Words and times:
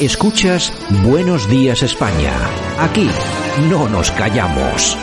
Escuchas 0.00 0.74
Buenos 1.04 1.48
Días 1.48 1.82
España. 1.82 2.30
Aquí 2.78 3.08
no 3.70 3.88
nos 3.88 4.10
callamos. 4.10 4.94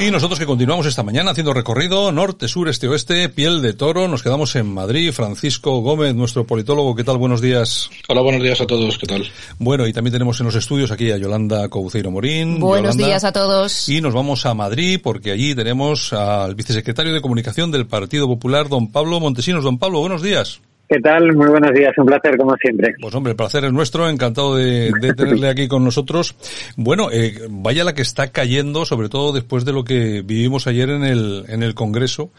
Y 0.00 0.10
nosotros 0.10 0.40
que 0.40 0.44
continuamos 0.44 0.86
esta 0.86 1.04
mañana 1.04 1.30
haciendo 1.30 1.54
recorrido 1.54 2.10
norte, 2.10 2.48
sur, 2.48 2.68
este, 2.68 2.88
oeste, 2.88 3.28
piel 3.28 3.62
de 3.62 3.74
toro, 3.74 4.08
nos 4.08 4.24
quedamos 4.24 4.56
en 4.56 4.66
Madrid. 4.66 5.12
Francisco 5.12 5.82
Gómez, 5.82 6.16
nuestro 6.16 6.44
politólogo, 6.44 6.96
¿qué 6.96 7.04
tal? 7.04 7.18
Buenos 7.18 7.40
días. 7.40 7.88
Hola, 8.08 8.22
buenos 8.22 8.42
días 8.42 8.60
a 8.60 8.66
todos, 8.66 8.98
¿qué 8.98 9.06
tal? 9.06 9.24
Bueno, 9.60 9.86
y 9.86 9.92
también 9.92 10.12
tenemos 10.12 10.40
en 10.40 10.46
los 10.46 10.56
estudios 10.56 10.90
aquí 10.90 11.12
a 11.12 11.16
Yolanda 11.16 11.68
Couceiro 11.68 12.10
Morín. 12.10 12.58
Buenos 12.58 12.96
días 12.96 13.22
a 13.22 13.30
todos. 13.30 13.88
Y 13.88 14.00
nos 14.00 14.14
vamos 14.14 14.46
a 14.46 14.54
Madrid 14.54 14.98
porque 15.00 15.30
allí 15.30 15.54
tenemos 15.54 16.12
al 16.12 16.56
vicesecretario 16.56 17.14
de 17.14 17.20
Comunicación 17.20 17.70
del 17.70 17.86
Partido 17.86 18.26
Popular, 18.26 18.68
don 18.68 18.90
Pablo 18.90 19.20
Montesinos. 19.20 19.62
Don 19.62 19.78
Pablo, 19.78 20.00
buenos 20.00 20.22
días. 20.22 20.60
¿Qué 20.88 21.00
tal? 21.00 21.34
Muy 21.34 21.48
buenos 21.48 21.72
días, 21.72 21.92
un 21.98 22.06
placer 22.06 22.36
como 22.36 22.54
siempre. 22.56 22.94
Pues 23.00 23.12
hombre, 23.14 23.32
el 23.32 23.36
placer 23.36 23.64
es 23.64 23.72
nuestro, 23.72 24.08
encantado 24.08 24.56
de, 24.56 24.92
tenerle 25.16 25.48
aquí 25.48 25.66
con 25.66 25.82
nosotros. 25.82 26.36
Bueno, 26.76 27.08
eh, 27.10 27.34
vaya 27.50 27.82
la 27.82 27.94
que 27.94 28.02
está 28.02 28.30
cayendo, 28.30 28.84
sobre 28.84 29.08
todo 29.08 29.32
después 29.32 29.64
de 29.64 29.72
lo 29.72 29.82
que 29.82 30.22
vivimos 30.24 30.68
ayer 30.68 30.90
en 30.90 31.02
el, 31.02 31.44
en 31.48 31.64
el 31.64 31.74
Congreso, 31.74 32.30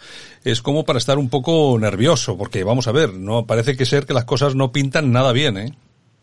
es 0.46 0.62
como 0.62 0.86
para 0.86 0.98
estar 0.98 1.18
un 1.18 1.30
poco 1.30 1.78
nervioso, 1.78 2.38
porque 2.38 2.64
vamos 2.64 2.88
a 2.88 2.94
ver, 2.94 3.14
no 3.14 3.46
parece 3.46 3.76
que 3.76 3.86
ser 3.86 4.06
que 4.06 4.14
las 4.14 4.26
cosas 4.26 4.56
no 4.56 4.72
pintan 4.72 5.12
nada 5.12 5.34
bien, 5.34 5.58
¿eh? 5.58 5.74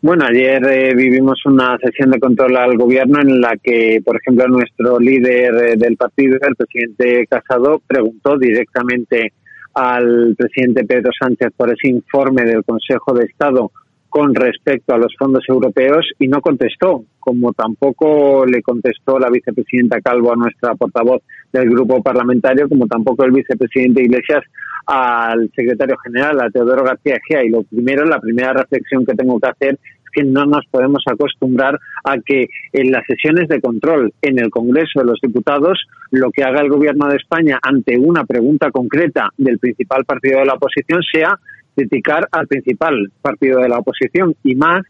Bueno, 0.00 0.26
ayer 0.26 0.62
eh, 0.66 0.94
vivimos 0.94 1.40
una 1.46 1.78
sesión 1.78 2.10
de 2.10 2.20
control 2.20 2.56
al 2.58 2.76
gobierno 2.76 3.20
en 3.22 3.40
la 3.40 3.56
que, 3.56 4.02
por 4.04 4.16
ejemplo, 4.16 4.46
nuestro 4.48 4.98
líder 4.98 5.54
eh, 5.54 5.76
del 5.78 5.96
partido, 5.96 6.36
el 6.42 6.54
presidente 6.56 7.26
Casado, 7.26 7.80
preguntó 7.86 8.36
directamente 8.36 9.32
al 9.74 10.34
presidente 10.36 10.84
Pedro 10.84 11.10
Sánchez 11.18 11.52
por 11.56 11.68
ese 11.68 11.88
informe 11.88 12.44
del 12.44 12.64
Consejo 12.64 13.12
de 13.12 13.24
Estado 13.24 13.70
con 14.08 14.32
respecto 14.32 14.94
a 14.94 14.98
los 14.98 15.12
fondos 15.18 15.42
europeos 15.48 16.06
y 16.20 16.28
no 16.28 16.40
contestó, 16.40 17.04
como 17.18 17.52
tampoco 17.52 18.46
le 18.46 18.62
contestó 18.62 19.18
la 19.18 19.28
vicepresidenta 19.28 20.00
Calvo 20.00 20.32
a 20.32 20.36
nuestra 20.36 20.76
portavoz 20.76 21.20
del 21.52 21.68
grupo 21.68 22.00
parlamentario, 22.00 22.68
como 22.68 22.86
tampoco 22.86 23.24
el 23.24 23.32
vicepresidente 23.32 24.04
Iglesias 24.04 24.44
al 24.86 25.50
secretario 25.56 25.96
general, 25.98 26.40
a 26.40 26.50
Teodoro 26.50 26.84
García 26.84 27.18
Gea. 27.26 27.44
Y 27.44 27.48
lo 27.48 27.64
primero, 27.64 28.04
la 28.04 28.20
primera 28.20 28.52
reflexión 28.52 29.04
que 29.04 29.14
tengo 29.14 29.40
que 29.40 29.48
hacer 29.48 29.78
que 30.14 30.24
no 30.24 30.46
nos 30.46 30.64
podemos 30.70 31.02
acostumbrar 31.06 31.78
a 32.04 32.16
que 32.24 32.46
en 32.72 32.92
las 32.92 33.04
sesiones 33.06 33.48
de 33.48 33.60
control 33.60 34.12
en 34.22 34.38
el 34.38 34.50
Congreso 34.50 35.00
de 35.00 35.06
los 35.06 35.20
Diputados 35.20 35.78
lo 36.10 36.30
que 36.30 36.44
haga 36.44 36.60
el 36.60 36.70
Gobierno 36.70 37.08
de 37.08 37.16
España 37.16 37.58
ante 37.60 37.98
una 37.98 38.24
pregunta 38.24 38.70
concreta 38.70 39.28
del 39.36 39.58
principal 39.58 40.04
partido 40.04 40.38
de 40.38 40.46
la 40.46 40.54
oposición 40.54 41.02
sea 41.02 41.38
criticar 41.74 42.28
al 42.30 42.46
principal 42.46 43.10
partido 43.20 43.60
de 43.60 43.68
la 43.68 43.78
oposición. 43.78 44.34
Y 44.44 44.54
más 44.54 44.82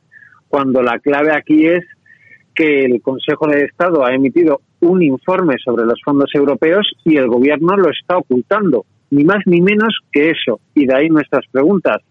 cuando 0.49 0.83
la 0.83 0.99
clave 0.99 1.33
aquí 1.33 1.67
es 1.67 1.85
que 2.55 2.85
el 2.85 3.03
Consejo 3.03 3.49
de 3.49 3.65
Estado 3.65 4.05
ha 4.05 4.15
emitido 4.15 4.61
un 4.81 5.03
informe 5.03 5.57
sobre 5.65 5.85
los 5.85 6.01
fondos 6.05 6.31
europeos 6.35 6.87
y 7.05 7.17
el 7.17 7.27
Gobierno 7.29 7.77
lo 7.77 7.91
está 7.91 8.19
ocultando, 8.19 8.85
ni 9.11 9.25
más 9.25 9.39
ni 9.47 9.61
menos 9.61 9.99
que 10.13 10.31
eso. 10.31 10.61
Y 10.75 10.87
de 10.87 10.95
ahí 10.95 11.09
nuestras 11.09 11.47
preguntas 11.51 12.03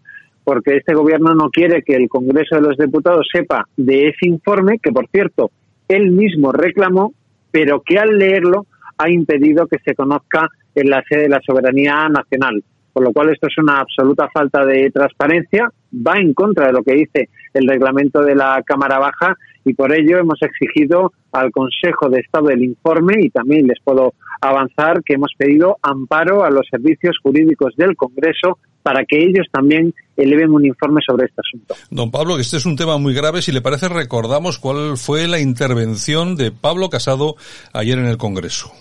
porque 0.44 0.76
este 0.76 0.94
gobierno 0.94 1.34
no 1.34 1.50
quiere 1.50 1.82
que 1.82 1.96
el 1.96 2.08
Congreso 2.08 2.56
de 2.56 2.62
los 2.62 2.76
Diputados 2.76 3.26
sepa 3.32 3.66
de 3.76 4.08
ese 4.08 4.28
informe, 4.28 4.78
que 4.78 4.92
por 4.92 5.08
cierto, 5.08 5.50
él 5.88 6.10
mismo 6.12 6.52
reclamó, 6.52 7.12
pero 7.50 7.82
que 7.82 7.98
al 7.98 8.18
leerlo 8.18 8.66
ha 8.98 9.10
impedido 9.10 9.66
que 9.66 9.78
se 9.84 9.94
conozca 9.94 10.48
en 10.74 10.90
la 10.90 11.02
sede 11.08 11.22
de 11.22 11.28
la 11.30 11.40
soberanía 11.44 12.08
nacional. 12.08 12.62
Por 12.92 13.02
lo 13.02 13.12
cual 13.12 13.30
esto 13.30 13.48
es 13.48 13.58
una 13.58 13.80
absoluta 13.80 14.28
falta 14.32 14.64
de 14.64 14.90
transparencia, 14.90 15.68
va 15.94 16.18
en 16.18 16.32
contra 16.32 16.66
de 16.66 16.72
lo 16.72 16.82
que 16.82 16.94
dice 16.94 17.28
el 17.52 17.66
reglamento 17.66 18.22
de 18.22 18.36
la 18.36 18.62
Cámara 18.64 18.98
Baja 18.98 19.36
y 19.64 19.74
por 19.74 19.92
ello 19.92 20.18
hemos 20.18 20.38
exigido 20.42 21.12
al 21.32 21.50
Consejo 21.50 22.08
de 22.08 22.20
Estado 22.20 22.50
el 22.50 22.62
informe 22.62 23.14
y 23.20 23.30
también 23.30 23.66
les 23.66 23.78
puedo 23.82 24.14
avanzar 24.40 25.02
que 25.04 25.14
hemos 25.14 25.32
pedido 25.36 25.76
amparo 25.82 26.44
a 26.44 26.50
los 26.50 26.66
servicios 26.70 27.16
jurídicos 27.22 27.74
del 27.76 27.96
Congreso 27.96 28.58
para 28.82 29.04
que 29.04 29.18
ellos 29.18 29.46
también 29.50 29.94
eleven 30.16 30.50
un 30.50 30.66
informe 30.66 31.00
sobre 31.04 31.26
este 31.26 31.40
asunto. 31.40 31.74
Don 31.90 32.10
Pablo, 32.10 32.38
este 32.38 32.58
es 32.58 32.66
un 32.66 32.76
tema 32.76 32.98
muy 32.98 33.14
grave. 33.14 33.40
Si 33.40 33.50
le 33.50 33.62
parece, 33.62 33.88
recordamos 33.88 34.58
cuál 34.58 34.96
fue 34.98 35.26
la 35.26 35.40
intervención 35.40 36.36
de 36.36 36.52
Pablo 36.52 36.90
Casado 36.90 37.36
ayer 37.72 37.98
en 37.98 38.06
el 38.06 38.18
Congreso. 38.18 38.72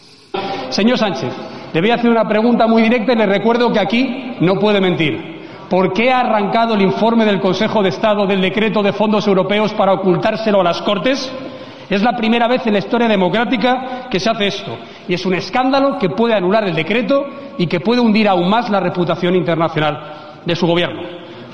Señor 0.70 0.98
Sánchez, 0.98 1.32
le 1.74 1.82
voy 1.82 1.92
a 1.92 1.96
hacer 1.96 2.10
una 2.10 2.28
pregunta 2.28 2.68
muy 2.68 2.82
directa 2.82 3.14
y 3.14 3.16
le 3.16 3.26
recuerdo 3.26 3.72
que 3.72 3.80
aquí 3.80 4.36
no 4.42 4.60
puede 4.60 4.82
mentir. 4.82 5.33
¿Por 5.74 5.92
qué 5.92 6.12
ha 6.12 6.20
arrancado 6.20 6.76
el 6.76 6.84
informe 6.84 7.26
del 7.26 7.42
Consejo 7.42 7.82
de 7.82 7.90
Estado 7.90 8.28
del 8.28 8.40
decreto 8.42 8.84
de 8.84 8.94
fondos 8.94 9.26
europeos 9.26 9.74
para 9.74 9.94
ocultárselo 9.94 10.62
a 10.62 10.64
las 10.64 10.84
Cortes? 10.84 11.34
Es 11.90 12.04
la 12.04 12.16
primera 12.16 12.48
vez 12.48 12.68
en 12.68 12.74
la 12.74 12.78
historia 12.78 13.08
democrática 13.08 14.08
que 14.08 14.20
se 14.20 14.30
hace 14.30 14.46
esto. 14.46 14.78
Y 15.08 15.16
es 15.16 15.26
un 15.26 15.34
escándalo 15.34 15.98
que 15.98 16.12
puede 16.12 16.36
anular 16.36 16.64
el 16.66 16.76
decreto 16.76 17.26
y 17.58 17.66
que 17.66 17.80
puede 17.80 18.02
hundir 18.02 18.28
aún 18.28 18.48
más 18.52 18.70
la 18.70 18.80
reputación 18.82 19.36
internacional 19.36 20.42
de 20.46 20.56
su 20.56 20.68
gobierno. 20.68 21.02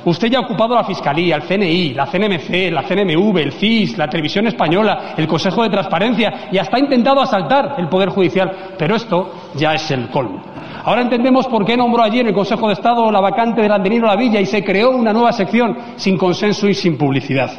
Usted 0.06 0.30
ya 0.30 0.40
ha 0.40 0.42
ocupado 0.42 0.76
la 0.76 0.84
Fiscalía, 0.84 1.36
el 1.36 1.44
CNI, 1.44 1.94
la 1.94 2.06
CNMC, 2.06 2.72
la 2.72 2.84
CNMV, 2.84 3.38
el 3.38 3.52
CIS, 3.52 3.98
la 3.98 4.08
Televisión 4.08 4.48
Española, 4.48 5.14
el 5.18 5.28
Consejo 5.28 5.64
de 5.64 5.70
Transparencia 5.70 6.50
y 6.52 6.58
hasta 6.58 6.78
ha 6.78 6.80
intentado 6.80 7.22
asaltar 7.22 7.76
el 7.78 7.90
Poder 7.90 8.10
Judicial. 8.10 8.76
Pero 8.78 8.96
esto 8.96 9.34
ya 9.56 9.74
es 9.74 9.92
el 9.92 10.10
colmo. 10.10 10.42
Ahora 10.86 11.02
entendemos 11.02 11.48
por 11.48 11.66
qué 11.66 11.76
nombró 11.76 12.04
ayer 12.04 12.26
el 12.26 12.34
Consejo 12.34 12.68
de 12.68 12.74
Estado 12.74 13.12
la 13.12 13.20
vacante 13.20 13.62
del 13.62 13.72
Andenino 13.72 14.08
La 14.08 14.16
Villa 14.16 14.40
y 14.40 14.46
se 14.46 14.64
creó 14.64 14.92
una 14.92 15.12
nueva 15.12 15.34
sección 15.34 15.78
sin 15.98 16.18
consenso 16.18 16.68
y 16.68 16.74
sin 16.74 16.98
publicidad. 16.98 17.52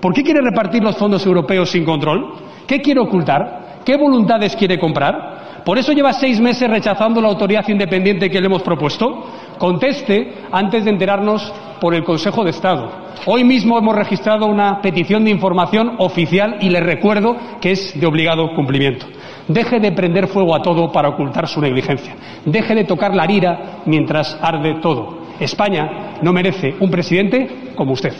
¿Por 0.00 0.14
qué 0.14 0.22
quiere 0.22 0.40
repartir 0.40 0.82
los 0.82 0.96
fondos 0.96 1.26
europeos 1.26 1.70
sin 1.70 1.84
control? 1.84 2.34
¿Qué 2.66 2.80
quiere 2.80 3.00
ocultar? 3.00 3.80
¿Qué 3.84 3.96
voluntades 3.96 4.54
quiere 4.54 4.78
comprar? 4.78 5.40
¿Por 5.64 5.78
eso 5.78 5.92
lleva 5.92 6.12
seis 6.12 6.40
meses 6.40 6.68
rechazando 6.70 7.20
la 7.20 7.28
autoridad 7.28 7.68
independiente 7.68 8.30
que 8.30 8.40
le 8.40 8.46
hemos 8.46 8.62
propuesto? 8.62 9.26
Conteste 9.60 10.32
antes 10.50 10.86
de 10.86 10.90
enterarnos 10.90 11.52
por 11.82 11.94
el 11.94 12.02
Consejo 12.02 12.44
de 12.44 12.50
Estado. 12.50 12.90
Hoy 13.26 13.44
mismo 13.44 13.76
hemos 13.76 13.94
registrado 13.94 14.46
una 14.46 14.80
petición 14.80 15.22
de 15.22 15.32
información 15.32 15.96
oficial 15.98 16.56
y 16.62 16.70
le 16.70 16.80
recuerdo 16.80 17.36
que 17.60 17.72
es 17.72 18.00
de 18.00 18.06
obligado 18.06 18.54
cumplimiento. 18.56 19.04
Deje 19.48 19.78
de 19.78 19.92
prender 19.92 20.28
fuego 20.28 20.56
a 20.56 20.62
todo 20.62 20.90
para 20.90 21.10
ocultar 21.10 21.46
su 21.46 21.60
negligencia. 21.60 22.16
Deje 22.46 22.74
de 22.74 22.84
tocar 22.84 23.14
la 23.14 23.30
ira 23.30 23.82
mientras 23.84 24.34
arde 24.40 24.80
todo. 24.80 25.26
España 25.38 26.16
no 26.22 26.32
merece 26.32 26.74
un 26.80 26.90
presidente 26.90 27.74
como 27.76 27.92
usted. 27.92 28.14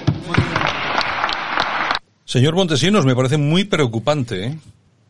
Señor 2.27 2.55
Montesinos, 2.55 3.07
me 3.07 3.17
parece 3.17 3.39
muy 3.39 3.65
preocupante. 3.65 4.45
¿eh? 4.45 4.59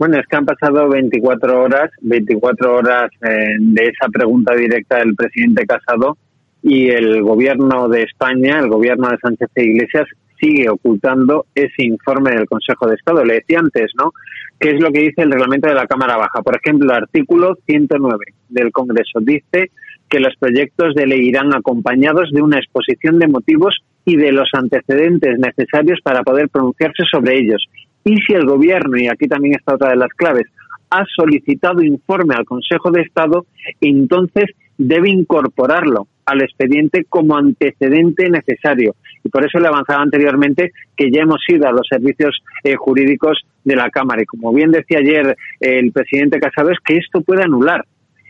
Bueno, 0.01 0.19
es 0.19 0.27
que 0.27 0.37
han 0.39 0.47
pasado 0.47 0.89
24 0.89 1.63
horas, 1.63 1.91
24 2.01 2.75
horas 2.75 3.11
eh, 3.21 3.57
de 3.59 3.85
esa 3.85 4.09
pregunta 4.11 4.55
directa 4.55 4.97
del 4.97 5.15
presidente 5.15 5.67
Casado 5.67 6.17
y 6.63 6.89
el 6.89 7.21
gobierno 7.21 7.87
de 7.87 8.05
España, 8.05 8.61
el 8.61 8.71
gobierno 8.71 9.09
de 9.11 9.19
Sánchez 9.19 9.51
e 9.57 9.65
Iglesias, 9.65 10.09
sigue 10.41 10.71
ocultando 10.71 11.45
ese 11.55 11.85
informe 11.85 12.31
del 12.31 12.47
Consejo 12.47 12.89
de 12.89 12.95
Estado. 12.95 13.27
Le 13.27 13.35
decía 13.35 13.59
antes, 13.59 13.93
¿no? 13.95 14.13
¿Qué 14.59 14.71
es 14.71 14.81
lo 14.81 14.91
que 14.91 15.01
dice 15.01 15.21
el 15.21 15.33
reglamento 15.33 15.69
de 15.69 15.75
la 15.75 15.87
Cámara 15.87 16.17
Baja? 16.17 16.41
Por 16.43 16.57
ejemplo, 16.57 16.91
el 16.91 17.03
artículo 17.03 17.59
109 17.67 18.25
del 18.49 18.73
Congreso 18.73 19.21
dice 19.21 19.71
que 20.09 20.19
los 20.19 20.35
proyectos 20.41 20.95
de 20.95 21.07
ley 21.07 21.29
irán 21.29 21.55
acompañados 21.55 22.31
de 22.33 22.41
una 22.41 22.57
exposición 22.57 23.19
de 23.19 23.29
motivos 23.29 23.77
y 24.07 24.17
de 24.17 24.33
los 24.33 24.49
antecedentes 24.55 25.39
necesarios 25.39 25.99
para 26.03 26.23
poder 26.23 26.49
pronunciarse 26.49 27.05
sobre 27.05 27.37
ellos. 27.37 27.63
Y 28.05 28.17
si 28.23 28.33
el 28.33 28.47
Gobierno, 28.47 28.97
y 28.97 29.09
aquí 29.09 29.27
también 29.27 29.55
está 29.55 29.75
otra 29.75 29.91
de 29.91 29.97
las 29.97 30.11
claves, 30.11 30.47
ha 30.91 31.05
solicitado 31.15 31.83
informe 31.83 32.35
al 32.35 32.45
Consejo 32.45 32.91
de 32.91 33.03
Estado, 33.03 33.47
entonces 33.81 34.47
debe 34.77 35.11
incorporarlo 35.11 36.09
al 36.25 36.43
expediente 36.43 37.05
como 37.09 37.37
antecedente 37.37 38.29
necesario. 38.31 38.95
Y 39.23 39.29
por 39.29 39.45
eso 39.45 39.59
le 39.59 39.69
avanzaba 39.69 40.03
anteriormente 40.03 40.73
que 40.97 41.11
ya 41.11 41.23
hemos 41.23 41.43
ido 41.49 41.69
a 41.69 41.73
los 41.73 41.87
servicios 41.89 42.41
eh, 42.65 42.77
jurídicos 42.77 43.39
de 43.65 43.77
la 43.77 43.91
Cámara. 43.91 44.23
Y 44.23 44.27
como 44.27 44.53
bien 44.53 44.71
decía 44.71 44.99
ayer 44.99 45.37
el 45.61 45.93
presidente 45.93 46.41
Casado, 46.41 46.71
es 46.71 46.79
que 46.85 46.97
esto 46.97 47.21
puede 47.21 47.43
anular 47.43 47.85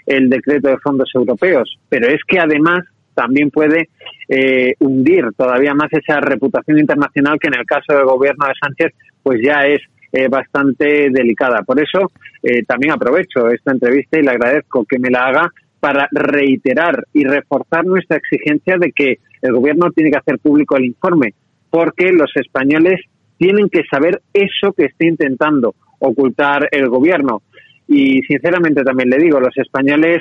el 0.07 0.29
decreto 0.29 0.69
de 0.69 0.79
fondos 0.79 1.11
europeos, 1.15 1.79
pero 1.89 2.09
es 2.09 2.21
que 2.27 2.41
además 2.41 2.81
también 3.15 3.51
puede 3.51 3.89
eh, 4.29 4.75
hundir 4.79 5.27
todavía 5.37 5.75
más 5.75 5.93
esa 5.93 6.21
reputación 6.21 6.79
internacional 6.79 7.39
que 7.41 7.49
en 7.49 7.59
el 7.59 7.67
caso 7.67 7.95
del 7.95 8.05
gobierno 8.05 8.47
de 8.47 8.55
Sánchez 8.61 8.95
pues 9.23 9.41
ya 9.45 9.67
es 9.67 9.81
eh, 10.13 10.29
bastante 10.29 11.09
delicada. 11.11 11.63
Por 11.63 11.81
eso 11.81 12.11
eh, 12.43 12.65
también 12.65 12.93
aprovecho 12.93 13.49
esta 13.49 13.73
entrevista 13.73 14.19
y 14.19 14.23
le 14.23 14.31
agradezco 14.31 14.85
que 14.85 14.99
me 14.99 15.11
la 15.11 15.27
haga 15.27 15.53
para 15.79 16.09
reiterar 16.11 17.05
y 17.13 17.25
reforzar 17.25 17.87
nuestra 17.87 18.19
exigencia 18.19 18.77
de 18.77 18.93
que 18.93 19.19
el 19.41 19.53
gobierno 19.53 19.91
tiene 19.93 20.11
que 20.11 20.19
hacer 20.19 20.39
público 20.39 20.77
el 20.77 20.87
informe, 20.87 21.35
porque 21.71 22.13
los 22.13 22.31
españoles 22.35 23.01
tienen 23.39 23.71
que 23.71 23.83
saber 23.91 24.21
eso 24.35 24.73
que 24.77 24.87
está 24.87 25.07
intentando 25.07 25.75
ocultar 26.01 26.69
el 26.71 26.89
gobierno. 26.89 27.43
Y 27.89 28.21
sinceramente 28.23 28.83
también 28.83 29.11
le 29.11 29.17
digo, 29.17 29.41
los 29.41 29.57
españoles 29.57 30.21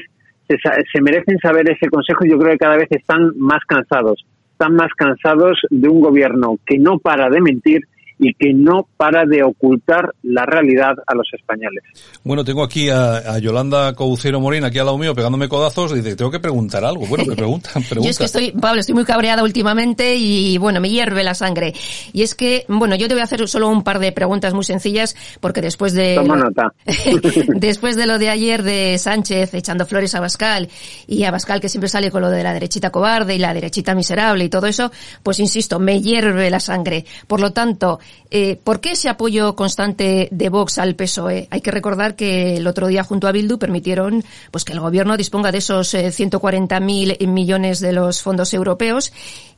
se, 0.57 1.01
merecen 1.01 1.37
saber 1.39 1.69
ese 1.69 1.89
consejo 1.89 2.25
y 2.25 2.31
yo 2.31 2.39
creo 2.39 2.51
que 2.53 2.57
cada 2.57 2.77
vez 2.77 2.87
están 2.89 3.31
más 3.37 3.59
cansados 3.67 4.25
están 4.51 4.75
más 4.75 4.91
cansados 4.97 5.59
de 5.69 5.87
un 5.87 6.01
gobierno 6.01 6.57
que 6.65 6.77
no 6.77 6.99
para 6.99 7.29
de 7.29 7.39
mentir 7.39 7.81
y 8.19 8.33
que 8.33 8.53
no 8.53 8.87
para 8.97 9.25
de 9.25 9.43
ocultar 9.43 10.13
la 10.23 10.45
realidad 10.45 10.93
a 11.07 11.15
los 11.15 11.27
españoles. 11.33 11.83
Bueno, 12.23 12.43
tengo 12.43 12.63
aquí 12.63 12.89
a, 12.89 13.39
Yolanda 13.39 13.93
Coucero 13.93 14.41
Morín, 14.41 14.65
aquí 14.65 14.77
al 14.77 14.87
lado 14.87 14.97
mío, 14.97 15.15
pegándome 15.15 15.47
codazos, 15.47 15.93
y 15.93 15.95
dice, 15.95 16.17
tengo 16.17 16.29
que 16.29 16.39
preguntar 16.39 16.83
algo. 16.83 17.07
Bueno, 17.07 17.23
me 17.25 17.35
preguntan, 17.35 17.81
preguntan. 17.83 18.03
Yo 18.03 18.09
es 18.09 18.17
que 18.17 18.25
estoy, 18.25 18.51
Pablo, 18.51 18.81
estoy 18.81 18.95
muy 18.95 19.05
cabreada 19.05 19.41
últimamente 19.41 20.15
y, 20.17 20.57
bueno, 20.57 20.81
me 20.81 20.89
hierve 20.89 21.23
la 21.23 21.33
sangre. 21.33 21.73
Y 22.11 22.23
es 22.23 22.35
que, 22.35 22.65
bueno, 22.67 22.95
yo 22.95 23.07
te 23.07 23.13
voy 23.13 23.21
a 23.21 23.23
hacer 23.23 23.47
solo 23.47 23.69
un 23.69 23.83
par 23.83 23.99
de 23.99 24.11
preguntas 24.11 24.53
muy 24.53 24.65
sencillas, 24.65 25.15
porque 25.39 25.61
después 25.61 25.93
de... 25.93 26.15
Toma 26.15 26.35
nota. 26.35 26.73
después 27.47 27.95
de 27.95 28.05
lo 28.05 28.19
de 28.19 28.29
ayer 28.29 28.63
de 28.63 28.97
Sánchez 28.97 29.53
echando 29.53 29.85
flores 29.85 30.13
a 30.15 30.19
Bascal, 30.19 30.67
y 31.07 31.23
a 31.23 31.31
Bascal 31.31 31.61
que 31.61 31.69
siempre 31.69 31.87
sale 31.87 32.11
con 32.11 32.21
lo 32.21 32.29
de 32.29 32.43
la 32.43 32.53
derechita 32.53 32.89
cobarde 32.89 33.35
y 33.35 33.39
la 33.39 33.53
derechita 33.53 33.95
miserable 33.95 34.43
y 34.43 34.49
todo 34.49 34.67
eso, 34.67 34.91
pues 35.23 35.39
insisto, 35.39 35.79
me 35.79 36.01
hierve 36.01 36.49
la 36.49 36.59
sangre. 36.59 37.05
Por 37.27 37.39
lo 37.39 37.51
tanto, 37.51 37.99
eh, 38.31 38.59
¿Por 38.63 38.79
qué 38.79 38.91
ese 38.91 39.09
apoyo 39.09 39.55
constante 39.55 40.27
de 40.31 40.49
Vox 40.49 40.77
al 40.77 40.95
PSOE? 40.95 41.47
Hay 41.49 41.61
que 41.61 41.71
recordar 41.71 42.15
que 42.15 42.57
el 42.57 42.67
otro 42.67 42.87
día 42.87 43.03
junto 43.03 43.27
a 43.27 43.31
Bildu 43.31 43.57
permitieron 43.57 44.23
pues 44.51 44.65
que 44.65 44.73
el 44.73 44.79
gobierno 44.79 45.17
disponga 45.17 45.51
de 45.51 45.57
esos 45.57 45.95
140.000 45.95 47.17
eh, 47.19 47.27
millones 47.27 47.79
de 47.79 47.91
los 47.91 48.21
fondos 48.21 48.53
europeos. 48.53 49.11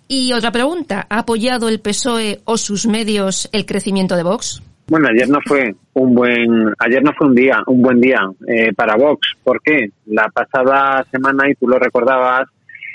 Y 0.07 0.31
otra 0.33 0.51
pregunta, 0.51 1.06
¿ha 1.09 1.19
apoyado 1.19 1.68
el 1.68 1.81
PSOE 1.81 2.39
o 2.45 2.57
sus 2.57 2.88
medios 2.88 3.50
el 3.51 3.65
crecimiento 3.65 4.15
de 4.15 4.24
Vox? 4.24 4.62
Bueno, 4.88 5.07
ayer 5.09 5.30
no 5.30 5.39
fue 5.45 5.75
un 5.94 6.15
buen, 6.15 6.74
ayer 6.80 7.03
no 7.03 7.12
fue 7.18 7.27
un 7.27 7.36
día, 7.36 7.62
un 7.68 7.81
buen 7.81 8.00
día 8.00 8.19
eh, 8.48 8.74
para 8.74 8.95
Vox. 8.95 9.36
¿Por 9.44 9.62
qué? 9.62 9.89
La 10.06 10.30
pasada 10.30 11.06
semana, 11.12 11.50
y 11.50 11.56
tú 11.56 11.68
lo 11.68 11.77
recordabas, 11.77 12.48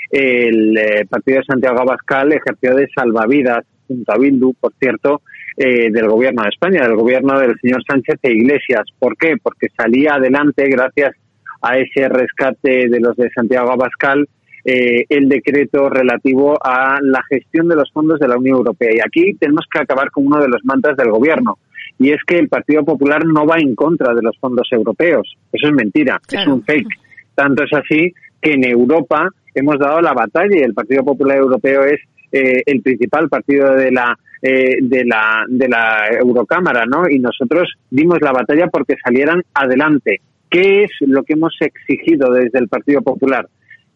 el 0.09 0.77
partido 1.09 1.39
de 1.39 1.45
Santiago 1.45 1.81
Abascal 1.81 2.31
ejerció 2.33 2.75
de 2.75 2.87
salvavidas 2.95 3.65
junto 3.87 4.11
a 4.11 4.17
Bildu, 4.17 4.53
por 4.59 4.73
cierto, 4.79 5.21
eh, 5.55 5.89
del 5.91 6.07
gobierno 6.07 6.43
de 6.43 6.49
España, 6.49 6.83
del 6.83 6.95
gobierno 6.95 7.39
del 7.39 7.55
señor 7.59 7.81
Sánchez 7.87 8.19
e 8.21 8.33
Iglesias. 8.33 8.83
¿Por 8.99 9.17
qué? 9.17 9.35
Porque 9.41 9.67
salía 9.75 10.15
adelante 10.15 10.67
gracias 10.69 11.15
a 11.61 11.77
ese 11.77 12.07
rescate 12.09 12.87
de 12.89 12.99
los 12.99 13.15
de 13.15 13.29
Santiago 13.31 13.71
Abascal 13.71 14.27
eh, 14.69 15.05
el 15.07 15.29
decreto 15.29 15.89
relativo 15.89 16.57
a 16.61 16.99
la 17.01 17.23
gestión 17.29 17.69
de 17.69 17.77
los 17.77 17.89
fondos 17.89 18.19
de 18.19 18.27
la 18.27 18.37
Unión 18.37 18.57
Europea. 18.57 18.89
Y 18.93 18.99
aquí 18.99 19.33
tenemos 19.35 19.65
que 19.71 19.79
acabar 19.79 20.11
con 20.11 20.27
uno 20.27 20.41
de 20.41 20.49
los 20.49 20.59
mantras 20.65 20.97
del 20.97 21.09
gobierno. 21.09 21.57
Y 21.97 22.11
es 22.11 22.21
que 22.27 22.37
el 22.37 22.49
Partido 22.49 22.83
Popular 22.83 23.25
no 23.25 23.45
va 23.45 23.59
en 23.59 23.75
contra 23.75 24.13
de 24.13 24.21
los 24.21 24.37
fondos 24.39 24.67
europeos. 24.71 25.37
Eso 25.53 25.67
es 25.67 25.73
mentira, 25.73 26.19
es 26.29 26.45
un 26.45 26.63
fake. 26.63 26.99
Tanto 27.33 27.63
es 27.63 27.71
así 27.71 28.13
que 28.41 28.53
en 28.55 28.65
Europa 28.65 29.29
hemos 29.55 29.79
dado 29.79 30.01
la 30.01 30.11
batalla 30.11 30.57
y 30.57 30.63
el 30.63 30.73
Partido 30.73 31.05
Popular 31.05 31.37
Europeo 31.37 31.85
es 31.85 32.01
eh, 32.31 32.63
el 32.65 32.81
principal 32.81 33.29
partido 33.29 33.73
de 33.75 33.91
la 33.91 34.17
eh, 34.39 34.77
de, 34.81 35.03
la, 35.03 35.45
de 35.47 35.67
la 35.67 36.09
Eurocámara, 36.21 36.85
¿no? 36.85 37.09
Y 37.09 37.17
nosotros 37.17 37.73
dimos 37.89 38.19
la 38.21 38.31
batalla 38.31 38.67
porque 38.67 38.95
salieran 39.03 39.41
adelante. 39.51 40.21
¿Qué 40.47 40.83
es 40.83 40.91
lo 41.01 41.23
que 41.23 41.33
hemos 41.33 41.55
exigido 41.59 42.31
desde 42.31 42.59
el 42.59 42.67
Partido 42.67 43.01
Popular? 43.01 43.47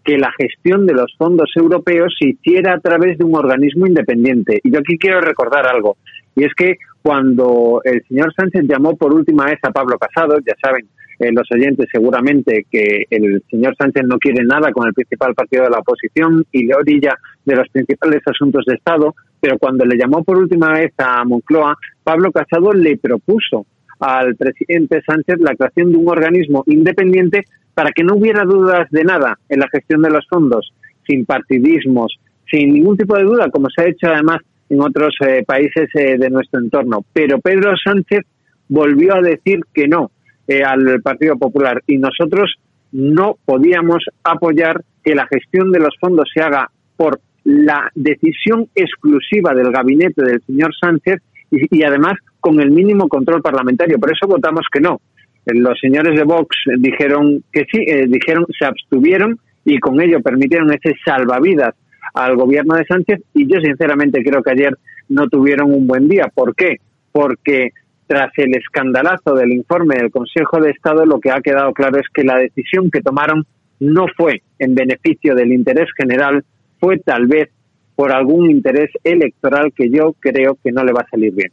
Que 0.03 0.17
la 0.17 0.31
gestión 0.31 0.87
de 0.87 0.95
los 0.95 1.15
fondos 1.15 1.51
europeos 1.55 2.15
se 2.19 2.29
hiciera 2.29 2.73
a 2.73 2.79
través 2.79 3.19
de 3.19 3.23
un 3.23 3.35
organismo 3.35 3.85
independiente. 3.85 4.59
Y 4.63 4.71
yo 4.71 4.79
aquí 4.79 4.97
quiero 4.97 5.21
recordar 5.21 5.67
algo, 5.67 5.97
y 6.35 6.43
es 6.43 6.53
que 6.55 6.77
cuando 7.01 7.81
el 7.83 8.03
señor 8.07 8.33
Sánchez 8.33 8.63
llamó 8.67 8.95
por 8.95 9.13
última 9.13 9.45
vez 9.45 9.59
a 9.63 9.71
Pablo 9.71 9.97
Casado, 9.97 10.37
ya 10.45 10.53
saben, 10.61 10.87
eh, 11.19 11.31
los 11.31 11.47
oyentes 11.51 11.87
seguramente 11.91 12.65
que 12.71 13.05
el 13.09 13.43
señor 13.49 13.75
Sánchez 13.77 14.03
no 14.07 14.17
quiere 14.17 14.43
nada 14.43 14.71
con 14.71 14.87
el 14.87 14.93
principal 14.93 15.35
partido 15.35 15.63
de 15.65 15.69
la 15.69 15.79
oposición 15.79 16.45
y 16.51 16.65
le 16.65 16.73
orilla 16.75 17.15
de 17.45 17.55
los 17.55 17.69
principales 17.69 18.21
asuntos 18.25 18.63
de 18.65 18.75
Estado, 18.75 19.13
pero 19.39 19.57
cuando 19.59 19.85
le 19.85 19.97
llamó 19.97 20.23
por 20.23 20.37
última 20.37 20.71
vez 20.73 20.93
a 20.97 21.23
Moncloa, 21.23 21.77
Pablo 22.03 22.31
Casado 22.31 22.73
le 22.73 22.97
propuso 22.97 23.65
al 23.99 24.35
presidente 24.35 25.01
Sánchez 25.05 25.39
la 25.39 25.55
creación 25.55 25.91
de 25.91 25.97
un 25.97 26.09
organismo 26.09 26.63
independiente 26.65 27.45
para 27.75 27.91
que 27.91 28.03
no 28.03 28.15
hubiera 28.15 28.43
dudas 28.43 28.89
de 28.89 29.03
nada 29.03 29.37
en 29.47 29.59
la 29.59 29.69
gestión 29.69 30.01
de 30.01 30.09
los 30.09 30.27
fondos, 30.27 30.73
sin 31.07 31.25
partidismos, 31.25 32.17
sin 32.49 32.73
ningún 32.73 32.97
tipo 32.97 33.15
de 33.15 33.23
duda, 33.23 33.49
como 33.51 33.69
se 33.69 33.83
ha 33.83 33.89
hecho 33.89 34.07
además 34.07 34.39
en 34.71 34.81
otros 34.81 35.13
eh, 35.27 35.43
países 35.45 35.89
eh, 35.93 36.17
de 36.17 36.29
nuestro 36.29 36.61
entorno. 36.61 37.03
Pero 37.11 37.39
Pedro 37.39 37.73
Sánchez 37.75 38.21
volvió 38.69 39.15
a 39.15 39.21
decir 39.21 39.59
que 39.73 39.87
no, 39.87 40.11
eh, 40.47 40.63
al 40.63 41.01
Partido 41.01 41.37
Popular 41.37 41.83
y 41.87 41.97
nosotros 41.97 42.55
no 42.93 43.35
podíamos 43.45 44.05
apoyar 44.23 44.81
que 45.03 45.13
la 45.13 45.27
gestión 45.27 45.71
de 45.71 45.79
los 45.79 45.93
fondos 45.99 46.29
se 46.33 46.41
haga 46.41 46.71
por 46.95 47.19
la 47.43 47.91
decisión 47.95 48.69
exclusiva 48.73 49.53
del 49.53 49.71
gabinete 49.71 50.23
del 50.23 50.41
señor 50.43 50.71
Sánchez 50.79 51.21
y, 51.51 51.83
además 51.83 52.13
con 52.39 52.61
el 52.61 52.71
mínimo 52.71 53.09
control 53.09 53.41
parlamentario. 53.41 53.99
Por 53.99 54.11
eso 54.11 54.25
votamos 54.25 54.65
que 54.71 54.79
no. 54.79 55.01
Eh, 55.45 55.53
los 55.53 55.77
señores 55.79 56.15
de 56.15 56.23
Vox 56.23 56.55
dijeron 56.77 57.43
que 57.51 57.65
sí, 57.69 57.83
eh, 57.85 58.05
dijeron 58.07 58.45
se 58.57 58.65
abstuvieron 58.65 59.37
y 59.65 59.79
con 59.79 60.01
ello 60.01 60.21
permitieron 60.21 60.71
ese 60.71 60.95
salvavidas 61.03 61.75
al 62.13 62.35
gobierno 62.35 62.75
de 62.75 62.85
Sánchez 62.85 63.21
y 63.33 63.51
yo 63.51 63.59
sinceramente 63.61 64.23
creo 64.23 64.41
que 64.41 64.51
ayer 64.51 64.77
no 65.09 65.27
tuvieron 65.27 65.73
un 65.73 65.87
buen 65.87 66.07
día. 66.07 66.31
¿Por 66.33 66.55
qué? 66.55 66.77
Porque 67.11 67.69
tras 68.07 68.31
el 68.37 68.55
escandalazo 68.55 69.35
del 69.35 69.51
informe 69.53 69.95
del 69.95 70.11
Consejo 70.11 70.59
de 70.59 70.71
Estado, 70.71 71.05
lo 71.05 71.19
que 71.19 71.31
ha 71.31 71.41
quedado 71.41 71.71
claro 71.73 71.97
es 71.97 72.07
que 72.13 72.23
la 72.23 72.37
decisión 72.37 72.89
que 72.91 73.01
tomaron 73.01 73.45
no 73.79 74.05
fue 74.15 74.41
en 74.59 74.75
beneficio 74.75 75.33
del 75.35 75.53
interés 75.53 75.87
general, 75.97 76.43
fue 76.79 76.99
tal 76.99 77.27
vez 77.27 77.49
por 77.95 78.11
algún 78.11 78.49
interés 78.49 78.89
electoral 79.03 79.71
que 79.75 79.89
yo 79.89 80.15
creo 80.19 80.57
que 80.63 80.71
no 80.71 80.83
le 80.83 80.91
va 80.91 81.01
a 81.01 81.09
salir 81.09 81.33
bien. 81.33 81.51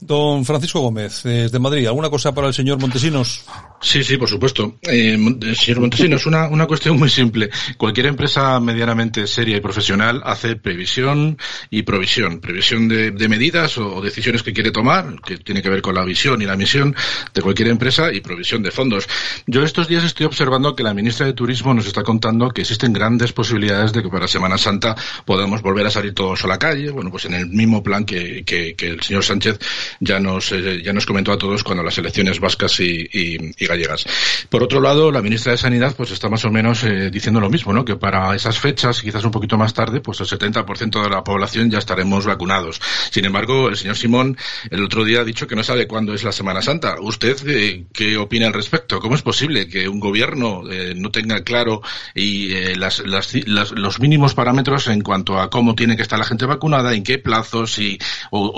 Don 0.00 0.44
Francisco 0.44 0.80
Gómez, 0.80 1.22
de 1.22 1.58
Madrid, 1.58 1.86
¿alguna 1.86 2.10
cosa 2.10 2.34
para 2.34 2.48
el 2.48 2.52
señor 2.52 2.78
Montesinos? 2.78 3.46
Sí, 3.80 4.02
sí, 4.02 4.16
por 4.16 4.28
supuesto. 4.28 4.78
Eh, 4.82 5.18
señor 5.54 5.80
Montesinos, 5.80 6.26
una, 6.26 6.48
una 6.48 6.66
cuestión 6.66 6.98
muy 6.98 7.10
simple. 7.10 7.50
Cualquier 7.76 8.06
empresa 8.06 8.58
medianamente 8.60 9.26
seria 9.26 9.56
y 9.56 9.60
profesional 9.60 10.22
hace 10.24 10.56
previsión 10.56 11.38
y 11.70 11.82
provisión. 11.82 12.40
Previsión 12.40 12.88
de, 12.88 13.28
medidas 13.28 13.76
o, 13.78 14.00
decisiones 14.00 14.42
que 14.42 14.52
quiere 14.52 14.70
tomar, 14.70 15.20
que 15.24 15.38
tiene 15.38 15.62
que 15.62 15.68
ver 15.68 15.82
con 15.82 15.94
la 15.94 16.04
visión 16.04 16.40
y 16.40 16.46
la 16.46 16.56
misión 16.56 16.94
de 17.34 17.42
cualquier 17.42 17.68
empresa 17.68 18.12
y 18.12 18.20
provisión 18.20 18.62
de 18.62 18.70
fondos. 18.70 19.08
Yo 19.46 19.62
estos 19.62 19.88
días 19.88 20.04
estoy 20.04 20.26
observando 20.26 20.74
que 20.74 20.82
la 20.82 20.94
ministra 20.94 21.26
de 21.26 21.32
Turismo 21.32 21.74
nos 21.74 21.86
está 21.86 22.02
contando 22.02 22.50
que 22.50 22.62
existen 22.62 22.92
grandes 22.92 23.32
posibilidades 23.32 23.92
de 23.92 24.02
que 24.02 24.08
para 24.08 24.28
Semana 24.28 24.58
Santa 24.58 24.94
podamos 25.24 25.60
volver 25.62 25.86
a 25.86 25.90
salir 25.90 26.14
todos 26.14 26.44
a 26.44 26.48
la 26.48 26.58
calle. 26.58 26.90
Bueno, 26.90 27.10
pues 27.10 27.26
en 27.26 27.34
el 27.34 27.48
mismo 27.48 27.82
plan 27.82 28.04
que, 28.04 28.44
que 28.44 28.74
el 28.78 29.02
señor 29.02 29.24
Sánchez 29.24 29.58
ya 30.00 30.20
nos, 30.20 30.52
eh, 30.52 30.82
ya 30.82 30.92
nos 30.92 31.06
comentó 31.06 31.32
a 31.32 31.38
todos 31.38 31.62
cuando 31.62 31.82
las 31.82 31.98
elecciones 31.98 32.40
vascas 32.40 32.80
y, 32.80 33.08
y, 33.12 33.65
gallegas. 33.66 34.04
Por 34.48 34.62
otro 34.62 34.80
lado, 34.80 35.10
la 35.10 35.22
ministra 35.22 35.52
de 35.52 35.58
Sanidad 35.58 35.94
pues 35.96 36.10
está 36.10 36.28
más 36.28 36.44
o 36.44 36.50
menos 36.50 36.84
eh, 36.84 37.10
diciendo 37.10 37.40
lo 37.40 37.50
mismo, 37.50 37.72
¿no? 37.72 37.84
Que 37.84 37.96
para 37.96 38.34
esas 38.34 38.58
fechas, 38.58 39.00
quizás 39.00 39.24
un 39.24 39.30
poquito 39.30 39.56
más 39.56 39.74
tarde, 39.74 40.00
pues 40.00 40.20
el 40.20 40.26
70% 40.26 41.02
de 41.02 41.10
la 41.10 41.24
población 41.24 41.70
ya 41.70 41.78
estaremos 41.78 42.26
vacunados. 42.26 42.80
Sin 43.10 43.24
embargo, 43.24 43.68
el 43.68 43.76
señor 43.76 43.96
Simón 43.96 44.36
el 44.70 44.84
otro 44.84 45.04
día 45.04 45.20
ha 45.20 45.24
dicho 45.24 45.46
que 45.46 45.56
no 45.56 45.62
sabe 45.62 45.86
cuándo 45.86 46.14
es 46.14 46.24
la 46.24 46.32
Semana 46.32 46.62
Santa. 46.62 46.96
¿Usted 47.00 47.36
eh, 47.46 47.86
qué 47.92 48.16
opina 48.16 48.46
al 48.46 48.52
respecto? 48.52 49.00
¿Cómo 49.00 49.14
es 49.14 49.22
posible 49.22 49.68
que 49.68 49.88
un 49.88 50.00
gobierno 50.00 50.62
no 50.96 51.10
tenga 51.10 51.42
claro 51.42 51.82
y 52.14 52.50
los 52.74 54.00
mínimos 54.00 54.34
parámetros 54.34 54.88
en 54.88 55.02
cuanto 55.02 55.38
a 55.40 55.50
cómo 55.50 55.74
tiene 55.74 55.96
que 55.96 56.02
estar 56.02 56.18
la 56.18 56.24
gente 56.24 56.46
vacunada, 56.46 56.94
en 56.94 57.02
qué 57.02 57.18
plazos 57.18 57.78
y, 57.78 57.98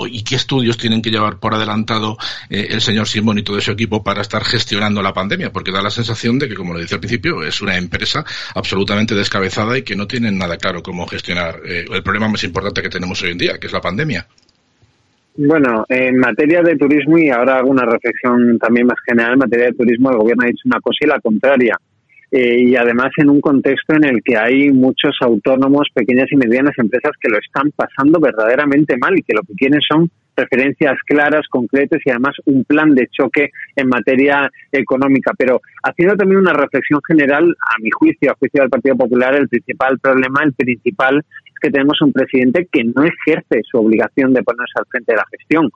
y 0.09 0.23
qué 0.23 0.35
estudios 0.35 0.77
tienen 0.77 1.01
que 1.01 1.11
llevar 1.11 1.39
por 1.39 1.53
adelantado 1.53 2.17
eh, 2.49 2.67
el 2.71 2.81
señor 2.81 3.07
Simón 3.07 3.37
y 3.37 3.43
todo 3.43 3.59
su 3.61 3.71
equipo 3.71 4.03
para 4.03 4.21
estar 4.21 4.43
gestionando 4.43 4.98
la 5.01 5.13
pandemia, 5.13 5.51
porque 5.51 5.71
da 5.71 5.81
la 5.81 5.89
sensación 5.89 6.39
de 6.39 6.47
que, 6.47 6.55
como 6.55 6.73
le 6.73 6.81
decía 6.81 6.95
al 6.95 7.01
principio, 7.01 7.43
es 7.43 7.61
una 7.61 7.77
empresa 7.77 8.23
absolutamente 8.55 9.15
descabezada 9.15 9.77
y 9.77 9.83
que 9.83 9.95
no 9.95 10.07
tienen 10.07 10.37
nada 10.37 10.57
claro 10.57 10.81
cómo 10.81 11.07
gestionar 11.07 11.59
eh, 11.65 11.85
el 11.91 12.03
problema 12.03 12.27
más 12.27 12.43
importante 12.43 12.81
que 12.81 12.89
tenemos 12.89 13.21
hoy 13.23 13.31
en 13.31 13.37
día, 13.37 13.57
que 13.59 13.67
es 13.67 13.73
la 13.73 13.81
pandemia. 13.81 14.27
Bueno, 15.35 15.85
en 15.87 16.17
materia 16.17 16.61
de 16.61 16.75
turismo, 16.75 17.17
y 17.17 17.29
ahora 17.29 17.59
hago 17.59 17.69
una 17.69 17.85
reflexión 17.85 18.57
también 18.59 18.87
más 18.87 18.97
general, 19.07 19.33
en 19.33 19.39
materia 19.39 19.67
de 19.67 19.73
turismo, 19.73 20.11
el 20.11 20.17
gobierno 20.17 20.43
ha 20.43 20.47
dicho 20.47 20.63
una 20.65 20.81
cosa 20.81 20.97
y 21.01 21.07
la 21.07 21.19
contraria. 21.19 21.77
Eh, 22.31 22.61
y 22.61 22.75
además 22.75 23.09
en 23.17 23.29
un 23.29 23.41
contexto 23.41 23.95
en 23.95 24.03
el 24.03 24.21
que 24.23 24.37
hay 24.37 24.69
muchos 24.71 25.15
autónomos, 25.21 25.87
pequeñas 25.93 26.27
y 26.31 26.35
medianas 26.35 26.77
empresas 26.77 27.13
que 27.19 27.29
lo 27.29 27.39
están 27.39 27.71
pasando 27.75 28.19
verdaderamente 28.19 28.97
mal 28.97 29.17
y 29.17 29.23
que 29.23 29.33
lo 29.33 29.41
que 29.41 29.53
quieren 29.53 29.79
son 29.81 30.11
referencias 30.39 30.97
claras, 31.05 31.47
concretas 31.49 31.99
y 32.05 32.09
además 32.09 32.35
un 32.45 32.63
plan 32.63 32.93
de 32.95 33.07
choque 33.07 33.51
en 33.75 33.87
materia 33.87 34.49
económica. 34.71 35.31
Pero 35.37 35.61
haciendo 35.83 36.15
también 36.15 36.39
una 36.39 36.53
reflexión 36.53 36.99
general, 37.07 37.55
a 37.59 37.81
mi 37.81 37.89
juicio, 37.89 38.31
a 38.31 38.35
juicio 38.35 38.61
del 38.61 38.69
Partido 38.69 38.95
Popular, 38.95 39.35
el 39.35 39.47
principal 39.47 39.99
problema, 39.99 40.41
el 40.43 40.53
principal, 40.53 41.17
es 41.19 41.59
que 41.61 41.71
tenemos 41.71 42.01
un 42.01 42.13
presidente 42.13 42.67
que 42.71 42.83
no 42.83 43.03
ejerce 43.03 43.61
su 43.69 43.77
obligación 43.77 44.33
de 44.33 44.43
ponerse 44.43 44.73
al 44.75 44.85
frente 44.89 45.13
de 45.13 45.17
la 45.17 45.25
gestión. 45.31 45.69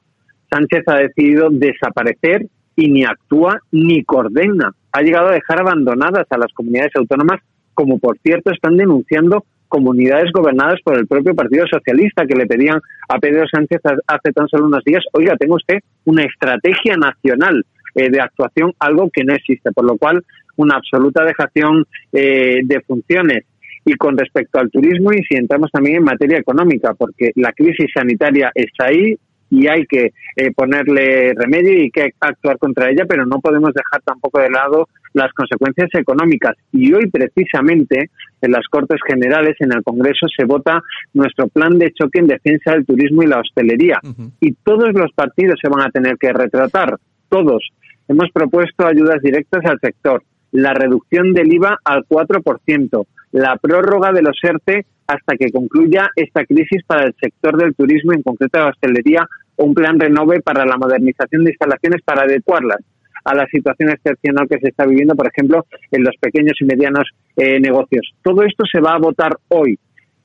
Sánchez 0.50 0.84
ha 0.88 0.98
decidido 0.98 1.50
desaparecer 1.50 2.48
y 2.76 2.90
ni 2.90 3.04
actúa 3.04 3.60
ni 3.72 4.04
coordina. 4.04 4.72
Ha 4.92 5.02
llegado 5.02 5.30
a 5.30 5.34
dejar 5.34 5.60
abandonadas 5.62 6.26
a 6.30 6.38
las 6.38 6.52
comunidades 6.54 6.92
autónomas, 6.96 7.42
como 7.74 8.00
por 8.00 8.18
cierto 8.20 8.52
están 8.52 8.78
denunciando 8.78 9.46
comunidades 9.74 10.32
gobernadas 10.32 10.80
por 10.84 10.96
el 10.96 11.08
propio 11.08 11.34
Partido 11.34 11.66
Socialista, 11.66 12.28
que 12.28 12.36
le 12.36 12.46
pedían 12.46 12.80
a 13.10 13.18
Pedro 13.18 13.48
Sánchez 13.52 13.82
hace 14.06 14.32
tan 14.32 14.48
solo 14.48 14.68
unos 14.68 14.84
días, 14.84 15.04
oiga, 15.14 15.36
tengo 15.36 15.56
usted 15.56 15.80
una 16.06 16.24
estrategia 16.24 16.96
nacional 16.96 17.66
eh, 17.96 18.12
de 18.12 18.22
actuación, 18.22 18.74
algo 18.78 19.10
que 19.12 19.24
no 19.24 19.34
existe, 19.34 19.72
por 19.72 19.86
lo 19.86 19.98
cual 19.98 20.24
una 20.58 20.76
absoluta 20.76 21.26
dejación 21.26 21.86
eh, 22.12 22.60
de 22.64 22.82
funciones. 22.82 23.46
Y 23.84 23.96
con 23.96 24.16
respecto 24.16 24.60
al 24.60 24.70
turismo, 24.70 25.12
y 25.12 25.24
si 25.24 25.36
entramos 25.36 25.72
también 25.72 25.98
en 25.98 26.04
materia 26.04 26.38
económica, 26.38 26.94
porque 26.94 27.32
la 27.36 27.52
crisis 27.52 27.88
sanitaria 27.94 28.52
está 28.54 28.86
ahí, 28.86 29.18
y 29.54 29.68
hay 29.68 29.86
que 29.86 30.14
eh, 30.36 30.52
ponerle 30.56 31.34
remedio 31.36 31.84
y 31.84 31.92
que 31.92 32.10
actuar 32.20 32.58
contra 32.58 32.90
ella, 32.90 33.06
pero 33.08 33.24
no 33.28 33.40
podemos 33.40 33.72
dejar 33.72 34.02
tampoco 34.02 34.40
de 34.40 34.50
lado 34.50 34.88
las 35.14 35.32
consecuencias 35.34 35.90
económicas. 35.94 36.56
Y 36.72 36.92
hoy, 36.92 37.08
precisamente, 37.12 38.10
en 38.42 38.52
las 38.52 38.66
Cortes 38.68 39.00
Generales, 39.08 39.56
en 39.60 39.72
el 39.72 39.84
Congreso, 39.84 40.26
se 40.36 40.46
vota 40.46 40.82
nuestro 41.14 41.50
plan 41.50 41.78
de 41.78 41.92
choque 41.92 42.20
en 42.20 42.28
defensa 42.28 42.72
del 42.72 42.88
turismo 42.88 43.22
y 43.22 43.28
la 43.28 43.42
hostelería. 43.42 44.00
Y 44.40 44.54
todos 44.54 44.92
los 44.94 45.12
partidos 45.14 45.60
se 45.62 45.70
van 45.70 45.82
a 45.82 45.92
tener 45.92 46.18
que 46.18 46.34
retratar, 46.34 46.98
todos. 47.30 47.70
Hemos 48.08 48.32
propuesto 48.34 48.88
ayudas 48.88 49.22
directas 49.22 49.64
al 49.66 49.80
sector, 49.80 50.24
la 50.52 50.74
reducción 50.74 51.32
del 51.32 51.54
IVA 51.54 51.78
al 51.86 52.06
4%, 52.08 53.06
la 53.34 53.56
prórroga 53.58 54.12
de 54.12 54.24
los 54.24 54.38
ERTE 54.42 54.88
hasta 55.08 55.36
que 55.36 55.52
concluya 55.52 56.10
esta 56.16 56.46
crisis 56.46 56.84
para 56.86 57.06
el 57.06 57.16
sector 57.22 57.58
del 57.58 57.76
turismo, 57.76 58.14
en 58.14 58.24
concreto 58.24 58.60
la 58.60 58.70
hostelería, 58.70 59.28
un 59.58 59.74
plan 59.74 60.00
renove 60.00 60.42
para 60.42 60.66
la 60.66 60.78
modernización 60.78 61.44
de 61.44 61.52
instalaciones 61.52 62.02
para 62.04 62.24
adecuarlas 62.24 62.80
a 63.24 63.36
la 63.36 63.46
situación 63.48 63.90
excepcional 63.90 64.48
que 64.50 64.60
se 64.60 64.70
está 64.70 64.86
viviendo, 64.86 65.16
por 65.16 65.28
ejemplo, 65.28 65.66
en 65.92 66.04
los 66.04 66.16
pequeños 66.20 66.54
y 66.60 66.66
medianos 66.66 67.10
eh, 67.38 67.60
negocios. 67.60 68.14
Todo 68.22 68.44
esto 68.44 68.64
se 68.70 68.82
va 68.82 68.96
a 68.96 69.00
votar 69.00 69.38
hoy 69.50 69.80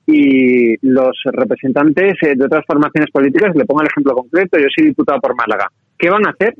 y 0.06 0.74
los 0.86 1.20
representantes 1.24 2.14
eh, 2.22 2.34
de 2.34 2.44
otras 2.46 2.64
formaciones 2.66 3.10
políticas, 3.10 3.54
le 3.54 3.66
pongo 3.66 3.82
el 3.82 3.88
ejemplo 3.88 4.14
concreto, 4.14 4.58
yo 4.58 4.66
soy 4.74 4.86
diputado 4.86 5.20
por 5.20 5.36
Málaga. 5.36 5.70
¿Qué 5.98 6.08
van 6.08 6.26
a 6.26 6.30
hacer 6.30 6.54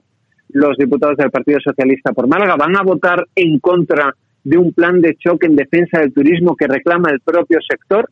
los 0.50 0.76
diputados 0.76 1.16
del 1.16 1.30
Partido 1.30 1.58
Socialista 1.58 2.12
por 2.12 2.28
Málaga? 2.28 2.56
¿Van 2.56 2.76
a 2.76 2.82
votar 2.82 3.25
en 3.34 3.58
contra 3.58 4.14
de 4.44 4.58
un 4.58 4.72
plan 4.72 5.00
de 5.00 5.16
choque 5.16 5.46
en 5.46 5.56
defensa 5.56 6.00
del 6.00 6.12
turismo 6.12 6.56
que 6.56 6.66
reclama 6.66 7.10
el 7.10 7.20
propio 7.20 7.58
sector? 7.66 8.10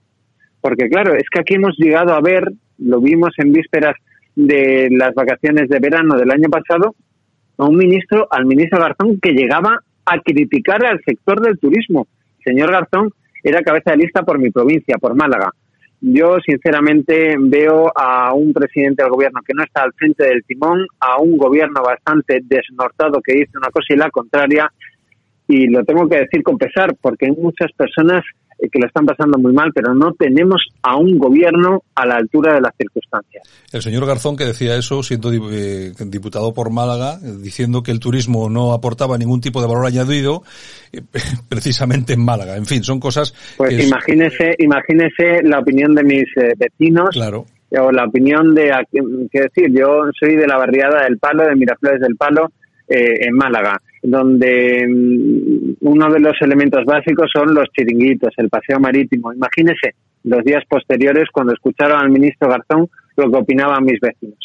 Porque 0.61 0.89
claro, 0.89 1.15
es 1.15 1.29
que 1.31 1.41
aquí 1.41 1.55
hemos 1.55 1.77
llegado 1.77 2.15
a 2.15 2.21
ver, 2.21 2.51
lo 2.79 3.01
vimos 3.01 3.31
en 3.37 3.53
vísperas 3.53 3.95
de 4.37 4.89
las 4.91 5.15
vacaciones 5.15 5.69
de 5.69 5.81
verano 5.81 6.17
del 6.17 6.31
año 6.31 6.49
pasado 6.49 6.95
a 7.59 7.65
un 7.65 7.77
ministro, 7.77 8.29
al 8.31 8.45
ministro 8.45 8.79
Garzón, 8.79 9.19
que 9.19 9.33
llegaba 9.33 9.81
a 10.05 10.21
criticar 10.21 10.85
al 10.85 11.01
sector 11.05 11.41
del 11.41 11.59
turismo. 11.59 12.07
señor 12.45 12.71
Garzón 12.71 13.11
era 13.43 13.63
cabeza 13.63 13.93
de 13.93 13.99
lista 13.99 14.23
por 14.23 14.39
mi 14.39 14.51
provincia, 14.51 14.99
por 14.99 15.15
Málaga. 15.15 15.51
Yo, 16.01 16.37
sinceramente, 16.45 17.37
veo 17.39 17.91
a 17.97 18.35
un 18.35 18.53
presidente 18.53 19.03
del 19.03 19.11
gobierno 19.11 19.41
que 19.45 19.55
no 19.55 19.65
está 19.65 19.83
al 19.83 19.95
frente 19.95 20.25
del 20.25 20.45
timón, 20.45 20.87
a 21.01 21.19
un 21.19 21.39
gobierno 21.39 21.83
bastante 21.83 22.41
desnortado 22.45 23.21
que 23.23 23.33
dice 23.33 23.53
una 23.57 23.71
cosa 23.71 23.95
y 23.95 23.97
la 23.97 24.11
contraria, 24.11 24.71
y 25.49 25.69
lo 25.69 25.85
tengo 25.85 26.09
que 26.09 26.19
decir 26.19 26.43
con 26.43 26.59
pesar, 26.59 26.95
porque 27.01 27.27
hay 27.27 27.33
muchas 27.33 27.73
personas 27.73 28.23
que 28.59 28.79
lo 28.79 28.87
están 28.87 29.05
pasando 29.05 29.39
muy 29.39 29.53
mal, 29.53 29.71
pero 29.75 29.95
no 29.95 30.13
tenemos 30.13 30.63
a 30.83 30.97
un 30.97 31.19
gobierno 31.19 31.83
a 31.95 32.07
la 32.07 32.17
altura 32.17 32.55
de 32.55 32.61
las 32.61 32.73
circunstancias. 32.77 33.43
El 33.73 33.83
señor 33.83 34.07
Garzón 34.07 34.37
que 34.37 34.45
decía 34.45 34.77
eso, 34.77 35.03
siendo 35.03 35.33
eh, 35.33 35.93
diputado 36.07 36.55
por 36.55 36.71
Málaga, 36.71 37.19
diciendo 37.19 37.83
que 37.83 37.91
el 37.91 38.01
turismo 38.01 38.49
no 38.49 38.73
aportaba 38.73 39.19
ningún 39.19 39.41
tipo 39.41 39.61
de 39.61 39.69
valor 39.69 39.87
añadido, 39.87 40.43
eh, 40.93 41.03
precisamente 41.49 42.15
en 42.15 42.25
Málaga. 42.25 42.57
En 42.57 42.67
fin, 42.67 42.83
son 42.83 43.01
cosas. 43.01 43.35
Pues 43.57 43.87
imagínese, 43.87 44.55
imagínese 44.59 45.43
la 45.43 45.61
opinión 45.61 45.95
de 45.95 46.05
mis 46.05 46.25
vecinos. 46.57 47.11
Claro. 47.11 47.45
O 47.71 47.91
la 47.91 48.05
opinión 48.05 48.55
de, 48.55 48.71
qué 49.31 49.41
decir, 49.41 49.71
yo 49.77 50.05
soy 50.19 50.37
de 50.37 50.47
la 50.47 50.57
barriada 50.57 51.03
del 51.03 51.19
Palo, 51.19 51.45
de 51.45 51.57
Miraflores 51.57 52.01
del 52.01 52.17
Palo, 52.17 52.53
en 52.89 53.35
Málaga 53.35 53.81
donde 54.07 54.87
mm, 54.87 55.85
uno 55.87 56.13
de 56.13 56.21
los 56.21 56.35
elementos 56.41 56.85
básicos 56.85 57.29
son 57.33 57.53
los 57.53 57.67
chiringuitos, 57.77 58.33
el 58.37 58.49
paseo 58.49 58.79
marítimo. 58.79 59.33
Imagínese 59.33 59.97
los 60.23 60.45
días 60.45 60.63
posteriores 60.69 61.29
cuando 61.33 61.53
escucharon 61.53 62.01
al 62.01 62.11
ministro 62.11 62.49
Garzón 62.49 62.89
lo 63.17 63.31
que 63.31 63.37
opinaban 63.37 63.85
mis 63.85 63.99
vecinos. 63.99 64.39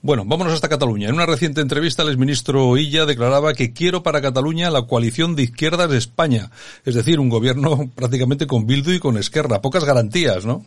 Bueno, 0.00 0.24
vámonos 0.24 0.54
hasta 0.54 0.68
Cataluña. 0.68 1.08
En 1.08 1.14
una 1.14 1.26
reciente 1.26 1.60
entrevista, 1.60 2.02
el 2.02 2.08
exministro 2.08 2.76
Illa 2.76 3.04
declaraba 3.04 3.52
que 3.52 3.72
quiero 3.72 4.02
para 4.02 4.22
Cataluña 4.22 4.70
la 4.70 4.86
coalición 4.86 5.34
de 5.34 5.42
izquierdas 5.42 5.90
de 5.90 5.98
España, 5.98 6.46
es 6.86 6.94
decir, 6.94 7.20
un 7.20 7.28
gobierno 7.28 7.90
prácticamente 7.96 8.46
con 8.46 8.66
Bildu 8.66 8.92
y 8.92 8.98
con 8.98 9.18
Esquerra. 9.18 9.60
Pocas 9.60 9.84
garantías, 9.84 10.46
¿no? 10.46 10.62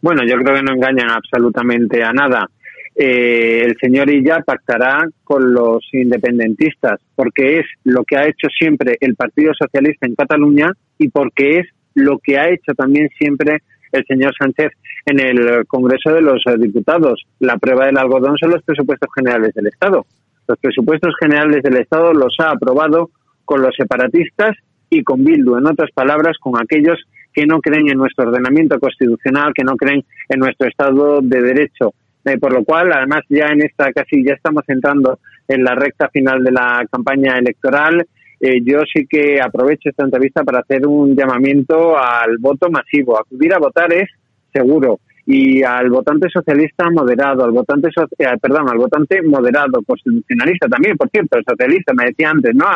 Bueno, 0.00 0.22
yo 0.26 0.36
creo 0.36 0.56
que 0.56 0.62
no 0.62 0.74
engañan 0.74 1.10
absolutamente 1.10 2.02
a 2.02 2.12
nada 2.12 2.48
eh, 2.96 3.62
el 3.64 3.76
señor 3.80 4.08
Illa 4.08 4.40
pactará 4.46 5.04
con 5.24 5.52
los 5.52 5.84
independentistas, 5.92 7.00
porque 7.14 7.58
es 7.58 7.66
lo 7.82 8.04
que 8.04 8.16
ha 8.16 8.26
hecho 8.26 8.48
siempre 8.56 8.96
el 9.00 9.16
Partido 9.16 9.52
Socialista 9.58 10.06
en 10.06 10.14
Cataluña 10.14 10.70
y 10.98 11.08
porque 11.08 11.58
es 11.58 11.66
lo 11.94 12.18
que 12.18 12.38
ha 12.38 12.48
hecho 12.48 12.72
también 12.74 13.08
siempre 13.18 13.58
el 13.92 14.04
señor 14.06 14.34
Sánchez 14.38 14.72
en 15.06 15.20
el 15.20 15.66
Congreso 15.66 16.12
de 16.12 16.22
los 16.22 16.42
Diputados. 16.58 17.24
La 17.40 17.56
prueba 17.58 17.86
del 17.86 17.98
algodón 17.98 18.36
son 18.38 18.50
los 18.50 18.62
presupuestos 18.62 19.08
generales 19.14 19.54
del 19.54 19.68
Estado. 19.68 20.06
Los 20.46 20.58
presupuestos 20.58 21.14
generales 21.20 21.62
del 21.62 21.76
Estado 21.76 22.12
los 22.12 22.34
ha 22.38 22.50
aprobado 22.50 23.10
con 23.44 23.62
los 23.62 23.74
separatistas 23.76 24.56
y 24.90 25.02
con 25.02 25.24
Bildu, 25.24 25.56
en 25.56 25.66
otras 25.66 25.90
palabras, 25.92 26.36
con 26.38 26.60
aquellos 26.60 26.98
que 27.32 27.46
no 27.46 27.60
creen 27.60 27.88
en 27.88 27.98
nuestro 27.98 28.28
ordenamiento 28.28 28.78
constitucional, 28.78 29.52
que 29.54 29.64
no 29.64 29.76
creen 29.76 30.04
en 30.28 30.38
nuestro 30.38 30.68
Estado 30.68 31.20
de 31.20 31.42
Derecho. 31.42 31.92
Eh, 32.24 32.38
por 32.38 32.52
lo 32.52 32.64
cual, 32.64 32.90
además, 32.92 33.20
ya 33.28 33.46
en 33.46 33.62
esta 33.62 33.92
casi 33.92 34.24
ya 34.24 34.32
estamos 34.32 34.62
entrando 34.68 35.18
en 35.46 35.62
la 35.62 35.74
recta 35.74 36.08
final 36.08 36.42
de 36.42 36.52
la 36.52 36.86
campaña 36.90 37.36
electoral. 37.36 38.06
Eh, 38.40 38.62
yo 38.64 38.78
sí 38.90 39.06
que 39.06 39.40
aprovecho 39.40 39.90
esta 39.90 40.04
entrevista 40.04 40.42
para 40.42 40.60
hacer 40.60 40.86
un 40.86 41.14
llamamiento 41.14 41.98
al 41.98 42.38
voto 42.38 42.70
masivo. 42.70 43.18
Acudir 43.18 43.52
a 43.52 43.58
votar 43.58 43.92
es 43.92 44.08
seguro 44.52 45.00
y 45.26 45.62
al 45.62 45.90
votante 45.90 46.28
socialista 46.30 46.90
moderado, 46.90 47.44
al 47.44 47.50
votante 47.50 47.88
eh, 47.88 48.26
perdón, 48.40 48.70
al 48.70 48.78
votante 48.78 49.22
moderado, 49.22 49.82
constitucionalista 49.86 50.68
también, 50.68 50.96
por 50.96 51.08
cierto, 51.10 51.38
el 51.38 51.44
socialista 51.48 51.92
me 51.94 52.06
decía 52.06 52.30
antes, 52.30 52.54
¿no? 52.54 52.66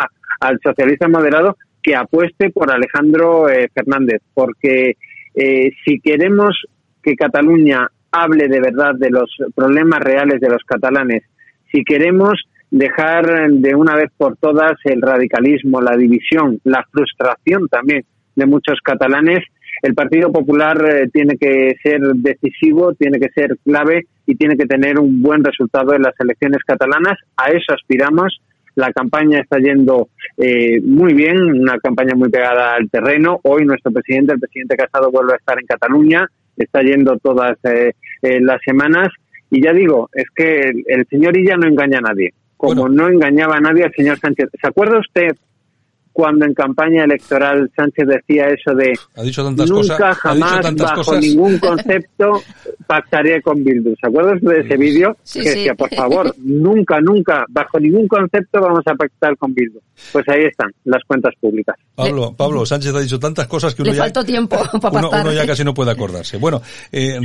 al 0.41 0.59
socialista 0.63 1.09
moderado 1.09 1.57
que 1.83 1.95
apueste 1.95 2.51
por 2.51 2.73
Alejandro 2.73 3.47
Fernández, 3.75 4.23
porque 4.35 4.97
si 5.85 6.01
queremos 6.01 6.65
que 7.03 7.15
Cataluña 7.15 7.89
hable 8.13 8.49
de 8.49 8.61
verdad 8.61 8.95
de 8.95 9.11
los 9.11 9.31
problemas 9.55 10.01
reales 10.01 10.41
de 10.41 10.49
los 10.49 10.63
catalanes, 10.65 11.23
si 11.73 11.85
queremos 11.85 12.41
dejar 12.71 13.51
de 13.51 13.75
una 13.75 13.97
vez 13.97 14.11
por 14.17 14.37
todas 14.37 14.73
el 14.85 15.01
radicalismo, 15.01 15.81
la 15.81 15.97
división, 15.97 16.61
la 16.65 16.85
frustración 16.91 17.69
también 17.69 18.05
de 18.37 18.47
muchos 18.47 18.79
catalanes, 18.83 19.41
el 19.83 19.95
Partido 19.95 20.33
Popular 20.33 20.77
eh, 20.85 21.09
tiene 21.13 21.37
que 21.37 21.77
ser 21.83 22.01
decisivo, 22.01 22.95
tiene 22.95 23.19
que 23.21 23.29
ser 23.29 23.57
clave 23.65 24.07
y 24.27 24.35
tiene 24.35 24.57
que 24.57 24.67
tener 24.67 24.99
un 24.99 25.23
buen 25.23 25.45
resultado 25.45 25.95
en 25.95 26.03
las 26.03 26.15
elecciones 26.19 26.63
catalanas. 26.67 27.19
A 27.37 27.51
eso 27.51 27.75
aspiramos. 27.75 28.41
La 28.75 28.93
campaña 28.93 29.41
está 29.41 29.59
yendo 29.59 30.09
eh, 30.37 30.81
muy 30.83 31.15
bien, 31.15 31.41
una 31.43 31.79
campaña 31.79 32.15
muy 32.17 32.29
pegada 32.29 32.75
al 32.75 32.91
terreno. 32.91 33.41
Hoy 33.45 33.65
nuestro 33.65 33.93
presidente, 33.93 34.35
el 34.35 34.41
presidente 34.41 34.77
Casado, 34.77 35.11
vuelve 35.11 35.35
a 35.35 35.37
estar 35.37 35.59
en 35.59 35.67
Cataluña 35.67 36.29
está 36.65 36.83
yendo 36.83 37.17
todas 37.19 37.59
eh, 37.65 37.93
eh, 38.23 38.41
las 38.41 38.61
semanas. 38.63 39.09
Y 39.51 39.63
ya 39.63 39.73
digo, 39.73 40.11
es 40.13 40.27
que 40.35 40.73
el, 40.87 41.07
señor 41.09 41.37
Illa 41.37 41.57
no 41.57 41.67
engaña 41.67 41.99
a 41.99 42.03
nadie, 42.03 42.35
como 42.57 42.89
no 42.89 43.09
engañaba 43.09 43.57
a 43.57 43.61
nadie 43.61 43.85
al 43.85 43.95
señor 43.95 44.19
Sánchez. 44.19 44.51
¿Se 44.61 44.69
acuerda 44.69 44.99
usted 44.99 45.37
cuando 46.19 46.47
en 46.47 46.53
campaña 46.53 47.05
electoral 47.05 47.71
Sánchez 47.77 48.09
decía 48.09 48.49
eso 48.49 48.75
de 48.75 48.93
nunca 49.69 50.13
jamás 50.17 50.75
bajo 50.75 51.17
ningún 51.17 51.59
concepto 51.59 52.43
pactaré 52.89 53.41
con 53.41 53.63
Bildu. 53.63 53.95
¿Se 54.01 54.09
acuerdan 54.09 54.41
de 54.41 54.61
ese 54.63 54.77
vídeo? 54.77 55.17
que 55.33 55.43
decía, 55.43 55.75
por 55.75 55.95
favor, 55.95 56.35
nunca, 56.39 57.01
nunca, 57.01 57.45
bajo 57.49 57.79
ningún 57.79 58.09
concepto 58.09 58.61
vamos 58.61 58.83
a 58.87 58.95
pactar 58.97 59.37
con 59.37 59.55
Bildu. 59.55 59.79
Pues 60.11 60.29
ahí 60.29 60.43
están 60.47 60.73
las 60.85 61.05
cuentas 61.07 61.35
públicas. 61.41 61.77
Pablo, 61.95 62.35
Pablo 62.37 62.67
Sánchez 62.67 62.95
ha 62.95 63.01
dicho 63.01 63.21
tantas 63.21 63.47
cosas 63.47 63.75
que 63.77 63.83
uno, 63.83 63.93
ya, 63.93 64.11
tiempo 64.25 64.57
uno, 64.93 65.33
ya 65.33 65.47
casi 65.47 65.63
no 65.63 65.75
puede 65.75 65.93
acordarse. 65.93 66.37
Bueno, 66.39 66.61
eh, 66.91 67.21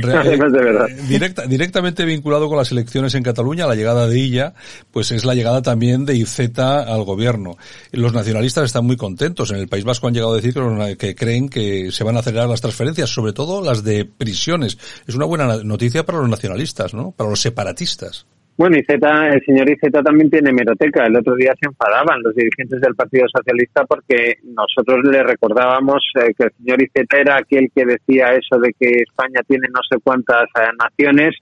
directa, 1.08 1.46
directamente 1.46 2.04
vinculado 2.04 2.48
con 2.48 2.58
las 2.58 2.70
elecciones 2.70 3.14
en 3.16 3.24
Cataluña, 3.24 3.66
la 3.66 3.74
llegada 3.74 4.06
de 4.06 4.18
Illa, 4.18 4.54
pues 4.92 5.10
es 5.10 5.24
la 5.24 5.34
llegada 5.34 5.62
también 5.62 6.04
de 6.04 6.14
Iceta 6.14 6.82
al 6.82 7.02
gobierno. 7.02 7.56
Los 7.90 8.12
nacionalistas 8.12 8.64
están 8.64 8.83
muy 8.84 8.96
contentos. 8.96 9.50
En 9.50 9.58
el 9.58 9.68
País 9.68 9.84
Vasco 9.84 10.06
han 10.06 10.14
llegado 10.14 10.32
a 10.32 10.36
decir 10.36 10.54
que, 10.98 11.14
creen 11.14 11.48
que 11.48 11.90
se 11.90 12.04
van 12.04 12.16
a 12.16 12.20
acelerar 12.20 12.48
las 12.48 12.60
transferencias, 12.60 13.10
sobre 13.10 13.32
todo 13.32 13.64
las 13.64 13.82
de 13.84 14.04
prisiones. 14.04 14.78
Es 15.06 15.14
una 15.14 15.26
buena 15.26 15.62
noticia 15.64 16.04
para 16.04 16.18
los 16.18 16.28
nacionalistas, 16.28 16.94
¿no? 16.94 17.12
Para 17.12 17.30
los 17.30 17.40
separatistas. 17.40 18.26
Bueno, 18.56 18.76
y 18.76 18.84
Z, 18.84 19.28
el 19.34 19.42
señor 19.44 19.68
Iceta 19.68 20.00
también 20.00 20.30
tiene 20.30 20.52
meroteca. 20.52 21.06
El 21.06 21.16
otro 21.16 21.34
día 21.34 21.52
se 21.60 21.66
enfadaban 21.66 22.22
los 22.22 22.36
dirigentes 22.36 22.80
del 22.80 22.94
Partido 22.94 23.26
Socialista 23.28 23.84
porque 23.84 24.34
nosotros 24.44 25.04
le 25.10 25.24
recordábamos 25.24 26.04
eh, 26.14 26.32
que 26.38 26.44
el 26.44 26.52
señor 26.58 26.82
Iceta 26.82 27.18
era 27.18 27.36
aquel 27.38 27.68
que 27.74 27.84
decía 27.84 28.32
eso 28.34 28.60
de 28.60 28.72
que 28.78 29.02
España 29.02 29.40
tiene 29.48 29.66
no 29.74 29.80
sé 29.90 29.98
cuántas 30.04 30.44
eh, 30.44 30.70
naciones 30.78 31.34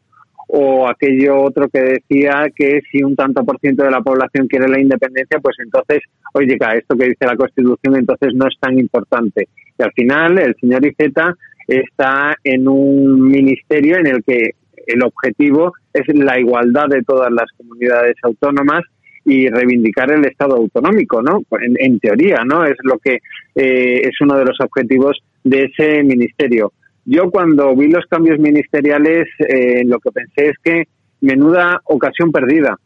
o 0.54 0.86
aquello 0.86 1.40
otro 1.40 1.66
que 1.70 1.80
decía 1.80 2.44
que 2.54 2.82
si 2.90 3.02
un 3.02 3.16
tanto 3.16 3.42
por 3.42 3.58
ciento 3.58 3.84
de 3.84 3.90
la 3.90 4.02
población 4.02 4.46
quiere 4.46 4.68
la 4.68 4.80
independencia, 4.80 5.38
pues 5.40 5.56
entonces, 5.64 6.00
oye, 6.34 6.58
esto 6.76 6.94
que 6.94 7.08
dice 7.08 7.24
la 7.24 7.36
Constitución 7.36 7.96
entonces 7.96 8.34
no 8.34 8.46
es 8.46 8.54
tan 8.60 8.78
importante. 8.78 9.48
Y 9.78 9.82
al 9.82 9.92
final 9.92 10.38
el 10.38 10.54
señor 10.60 10.84
Iceta 10.84 11.34
está 11.66 12.36
en 12.44 12.68
un 12.68 13.22
ministerio 13.22 13.96
en 13.96 14.08
el 14.08 14.22
que 14.22 14.50
el 14.86 15.02
objetivo 15.02 15.72
es 15.94 16.02
la 16.14 16.38
igualdad 16.38 16.88
de 16.88 17.02
todas 17.02 17.32
las 17.32 17.50
comunidades 17.56 18.16
autónomas 18.22 18.82
y 19.24 19.48
reivindicar 19.48 20.10
el 20.12 20.26
Estado 20.26 20.56
autonómico, 20.56 21.22
¿no? 21.22 21.40
En, 21.78 21.98
teoría, 21.98 22.42
¿no? 22.44 22.66
Es 22.66 22.76
lo 22.82 22.98
que 22.98 23.20
eh, 23.54 24.02
es 24.02 24.20
uno 24.20 24.36
de 24.36 24.44
los 24.44 24.60
objetivos 24.60 25.16
de 25.44 25.64
ese 25.64 26.02
ministerio. 26.02 26.72
Yo 27.04 27.30
cuando 27.30 27.74
vi 27.74 27.88
los 27.88 28.04
cambios 28.06 28.38
ministeriales, 28.38 29.28
eh, 29.40 29.84
lo 29.84 29.98
que 29.98 30.10
pensé 30.12 30.50
es 30.50 30.56
que 30.62 30.84
menuda 31.20 31.80
ocasión 31.84 32.30
perdida, 32.30 32.78